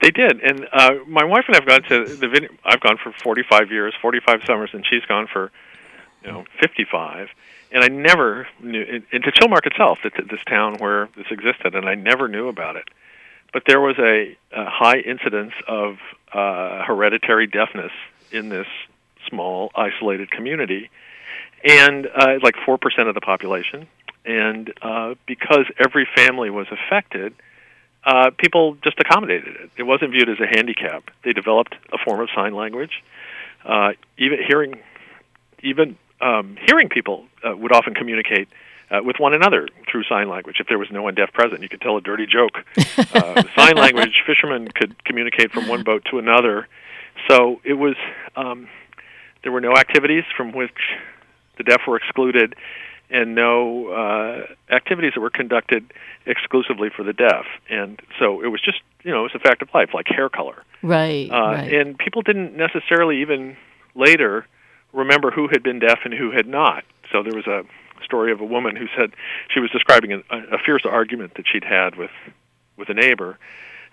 They 0.02 0.12
did, 0.12 0.42
and 0.42 0.68
uh, 0.72 0.96
my 1.08 1.24
wife 1.24 1.46
and 1.48 1.56
I've 1.56 1.66
gone 1.66 1.84
to 1.84 2.06
the 2.16 2.28
vineyard. 2.28 2.58
I've 2.66 2.82
gone 2.82 2.98
for 2.98 3.12
45 3.12 3.72
years, 3.72 3.94
45 4.02 4.42
summers, 4.46 4.72
and 4.74 4.86
she's 4.86 5.06
gone 5.06 5.28
for 5.28 5.52
you 6.24 6.32
know 6.32 6.46
55. 6.62 7.30
And 7.72 7.84
I 7.84 7.88
never 7.88 8.48
knew 8.62 9.02
into 9.12 9.32
Chilmark 9.32 9.66
itself, 9.66 10.00
this 10.04 10.44
town 10.48 10.76
where 10.78 11.10
this 11.16 11.28
existed, 11.32 11.74
and 11.74 11.88
I 11.88 11.96
never 11.96 12.28
knew 12.28 12.48
about 12.48 12.76
it 12.76 12.88
but 13.54 13.64
there 13.68 13.80
was 13.80 13.98
a, 14.00 14.36
a 14.52 14.66
high 14.66 14.98
incidence 14.98 15.54
of 15.68 15.98
uh, 16.34 16.84
hereditary 16.84 17.48
deafness 17.48 17.92
in 18.32 18.50
this 18.50 18.68
small, 19.30 19.72
isolated 19.76 20.32
community, 20.32 20.90
and 21.64 22.08
uh, 22.08 22.40
like 22.42 22.56
four 22.66 22.78
percent 22.78 23.08
of 23.08 23.16
the 23.16 23.22
population. 23.22 23.88
And 24.26 24.74
uh, 24.82 25.16
because 25.28 25.66
every 25.78 26.08
family 26.16 26.50
was 26.50 26.68
affected, 26.72 27.36
uh, 28.06 28.32
people 28.38 28.76
just 28.84 29.00
accommodated 29.00 29.56
it. 29.56 29.70
It 29.78 29.84
wasn't 29.84 30.12
viewed 30.12 30.30
as 30.30 30.40
a 30.40 30.48
handicap. 30.48 31.10
They 31.24 31.32
developed 31.32 31.76
a 31.92 31.98
form 31.98 32.20
of 32.20 32.30
sign 32.36 32.54
language. 32.54 33.04
Uh, 33.66 33.92
even 34.18 34.40
hearing, 34.46 34.76
even 35.62 35.98
um, 36.20 36.58
hearing 36.66 36.90
people 36.90 37.26
uh, 37.44 37.56
would 37.56 37.72
often 37.72 37.94
communicate 37.94 38.50
uh, 38.92 39.00
with 39.04 39.18
one 39.20 39.34
another 39.34 39.68
through 39.90 40.04
sign 40.04 40.30
language. 40.30 40.58
If 40.60 40.68
there 40.68 40.78
was 40.78 40.92
no 40.92 41.02
one 41.02 41.16
deaf 41.16 41.32
present, 41.34 41.62
you 41.62 41.70
could 41.70 41.82
tell 41.82 41.98
a 41.98 42.02
dirty 42.02 42.26
joke. 42.26 42.64
Uh, 43.14 43.44
sign 43.56 43.76
language, 43.76 44.24
fishermen 44.26 44.68
could 44.68 45.04
communicate 45.04 45.52
from 45.52 45.68
one 45.68 45.84
boat 45.84 46.04
to 46.10 46.18
another. 46.18 46.68
So 47.30 47.62
it 47.64 47.74
was, 47.74 47.96
um, 48.36 48.68
there 49.44 49.52
were 49.52 49.62
no 49.62 49.74
activities 49.74 50.24
from 50.36 50.52
which 50.52 50.72
the 51.58 51.64
deaf 51.64 51.82
were 51.88 51.96
excluded, 51.96 52.56
and 53.14 53.36
no 53.36 53.90
uh, 53.90 54.74
activities 54.74 55.12
that 55.16 55.22
were 55.22 55.30
conducted 55.30 55.94
exclusively 56.26 56.90
for 56.90 57.04
the 57.04 57.14
deaf. 57.14 57.46
And 57.70 58.02
so 58.20 58.42
it 58.42 58.48
was 58.48 58.60
just, 58.60 58.80
you 59.04 59.12
know, 59.12 59.20
it 59.20 59.34
was 59.34 59.36
a 59.36 59.40
fact 59.40 59.62
of 59.62 59.70
life, 59.74 59.92
like 59.94 60.08
hair 60.08 60.30
color. 60.30 60.64
Right. 60.82 61.30
Uh, 61.30 61.36
right. 61.36 61.74
And 61.74 61.98
people 61.98 62.24
didn't 62.24 62.58
necessarily 62.58 63.22
even 63.22 63.56
later 63.94 64.48
remember 64.94 65.30
who 65.30 65.48
had 65.48 65.62
been 65.62 65.78
deaf 65.80 66.00
and 66.04 66.14
who 66.14 66.32
had 66.32 66.48
not. 66.48 66.84
So 67.12 67.22
there 67.22 67.36
was 67.36 67.46
a 67.46 67.64
story 68.04 68.32
of 68.32 68.42
a 68.42 68.46
woman 68.46 68.76
who 68.76 68.88
said 68.98 69.12
she 69.54 69.60
was 69.60 69.70
describing 69.70 70.12
a, 70.12 70.18
a 70.30 70.58
fierce 70.66 70.84
argument 70.84 71.36
that 71.36 71.46
she'd 71.52 71.64
had 71.64 71.96
with 71.96 72.12
with 72.76 72.90
a 72.90 72.94
neighbor, 72.96 73.38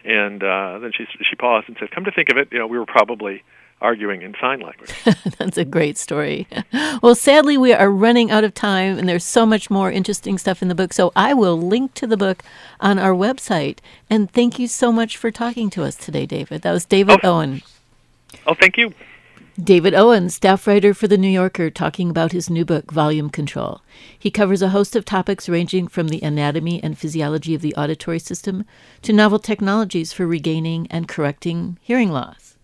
and 0.05 0.43
uh, 0.43 0.79
then 0.79 0.93
she 0.97 1.05
she 1.29 1.37
paused 1.37 1.69
and 1.69 1.77
said, 1.79 1.91
"Come 1.91 2.05
to 2.05 2.11
think 2.11 2.31
of 2.31 2.39
it, 2.39 2.49
you 2.51 2.59
know, 2.59 2.67
we 2.67 2.79
were 2.79 2.87
probably." 2.87 3.43
Arguing 3.81 4.23
in 4.23 4.35
sign 4.41 4.61
language. 4.61 4.93
That's 5.39 5.59
a 5.59 5.65
great 5.65 5.99
story. 5.99 6.47
Well, 7.03 7.15
sadly, 7.15 7.57
we 7.57 7.73
are 7.73 7.91
running 7.91 8.31
out 8.31 8.45
of 8.45 8.53
time, 8.53 8.99
and 8.99 9.09
there's 9.09 9.25
so 9.25 9.47
much 9.47 9.71
more 9.71 9.91
interesting 9.91 10.37
stuff 10.37 10.61
in 10.61 10.69
the 10.69 10.75
book. 10.75 10.93
So 10.93 11.13
I 11.17 11.33
will 11.33 11.57
link 11.57 11.95
to 11.95 12.07
the 12.07 12.17
book 12.17 12.43
on 12.79 12.99
our 12.99 13.13
website. 13.13 13.79
And 14.11 14.31
thank 14.31 14.59
you 14.59 14.69
so 14.69 14.93
much 14.93 15.17
for 15.17 15.31
talking 15.31 15.71
to 15.71 15.83
us 15.83 15.97
today, 15.97 16.27
David. 16.27 16.63
That 16.63 16.73
was 16.73 16.85
David 16.85 17.21
oh. 17.23 17.37
Owen. 17.37 17.63
Oh, 18.47 18.55
thank 18.55 18.77
you. 18.77 18.93
David 19.63 19.95
Owen, 19.95 20.31
staff 20.31 20.67
writer 20.67 20.95
for 20.95 21.09
The 21.09 21.19
New 21.19 21.29
Yorker, 21.29 21.71
talking 21.71 22.11
about 22.11 22.33
his 22.33 22.49
new 22.49 22.65
book, 22.65 22.93
Volume 22.93 23.31
Control. 23.31 23.83
He 24.19 24.31
covers 24.31 24.63
a 24.63 24.71
host 24.71 24.95
of 24.95 25.05
topics 25.05 25.49
ranging 25.49 25.89
from 25.89 26.09
the 26.09 26.23
anatomy 26.23 26.83
and 26.83 26.99
physiology 26.99 27.55
of 27.55 27.63
the 27.63 27.75
auditory 27.75 28.19
system 28.19 28.65
to 29.03 29.13
novel 29.13 29.39
technologies 29.39 30.13
for 30.13 30.27
regaining 30.27 30.87
and 30.91 31.09
correcting 31.09 31.79
hearing 31.83 32.11
loss. 32.11 32.57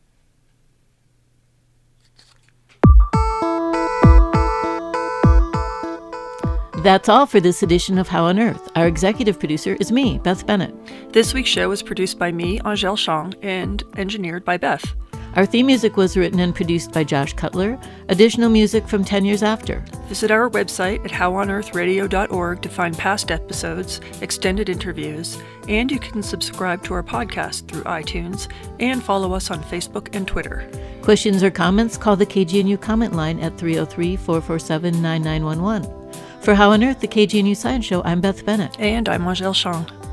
That's 6.86 7.08
all 7.08 7.26
for 7.26 7.40
this 7.40 7.64
edition 7.64 7.98
of 7.98 8.06
How 8.06 8.26
on 8.26 8.38
Earth. 8.38 8.70
Our 8.76 8.86
executive 8.86 9.40
producer 9.40 9.76
is 9.80 9.90
me, 9.90 10.18
Beth 10.18 10.46
Bennett. 10.46 10.72
This 11.12 11.34
week's 11.34 11.50
show 11.50 11.68
was 11.68 11.82
produced 11.82 12.16
by 12.16 12.30
me, 12.30 12.60
Angele 12.60 12.94
Sjong, 12.94 13.34
and 13.42 13.82
engineered 13.96 14.44
by 14.44 14.56
Beth. 14.56 14.94
Our 15.34 15.46
theme 15.46 15.66
music 15.66 15.96
was 15.96 16.16
written 16.16 16.38
and 16.38 16.54
produced 16.54 16.92
by 16.92 17.02
Josh 17.02 17.32
Cutler. 17.32 17.76
Additional 18.08 18.48
music 18.50 18.86
from 18.86 19.02
10 19.02 19.24
years 19.24 19.42
after. 19.42 19.84
Visit 20.06 20.30
our 20.30 20.48
website 20.48 21.04
at 21.04 21.10
howonearthradio.org 21.10 22.62
to 22.62 22.68
find 22.68 22.96
past 22.96 23.32
episodes, 23.32 24.00
extended 24.20 24.68
interviews, 24.68 25.42
and 25.68 25.90
you 25.90 25.98
can 25.98 26.22
subscribe 26.22 26.84
to 26.84 26.94
our 26.94 27.02
podcast 27.02 27.66
through 27.66 27.82
iTunes 27.82 28.46
and 28.78 29.02
follow 29.02 29.32
us 29.32 29.50
on 29.50 29.60
Facebook 29.64 30.14
and 30.14 30.28
Twitter. 30.28 30.70
Questions 31.02 31.42
or 31.42 31.50
comments? 31.50 31.96
Call 31.96 32.14
the 32.14 32.26
KGNU 32.26 32.80
comment 32.80 33.14
line 33.14 33.40
at 33.40 33.58
303 33.58 34.14
447 34.14 35.02
9911. 35.02 36.05
For 36.40 36.54
How 36.54 36.70
on 36.70 36.84
Earth, 36.84 37.00
the 37.00 37.08
KGNU 37.08 37.56
Science 37.56 37.84
Show, 37.84 38.02
I'm 38.04 38.20
Beth 38.20 38.44
Bennett. 38.46 38.78
And 38.78 39.08
I'm 39.08 39.22
Angèle 39.22 39.52
Sjong. 39.52 40.05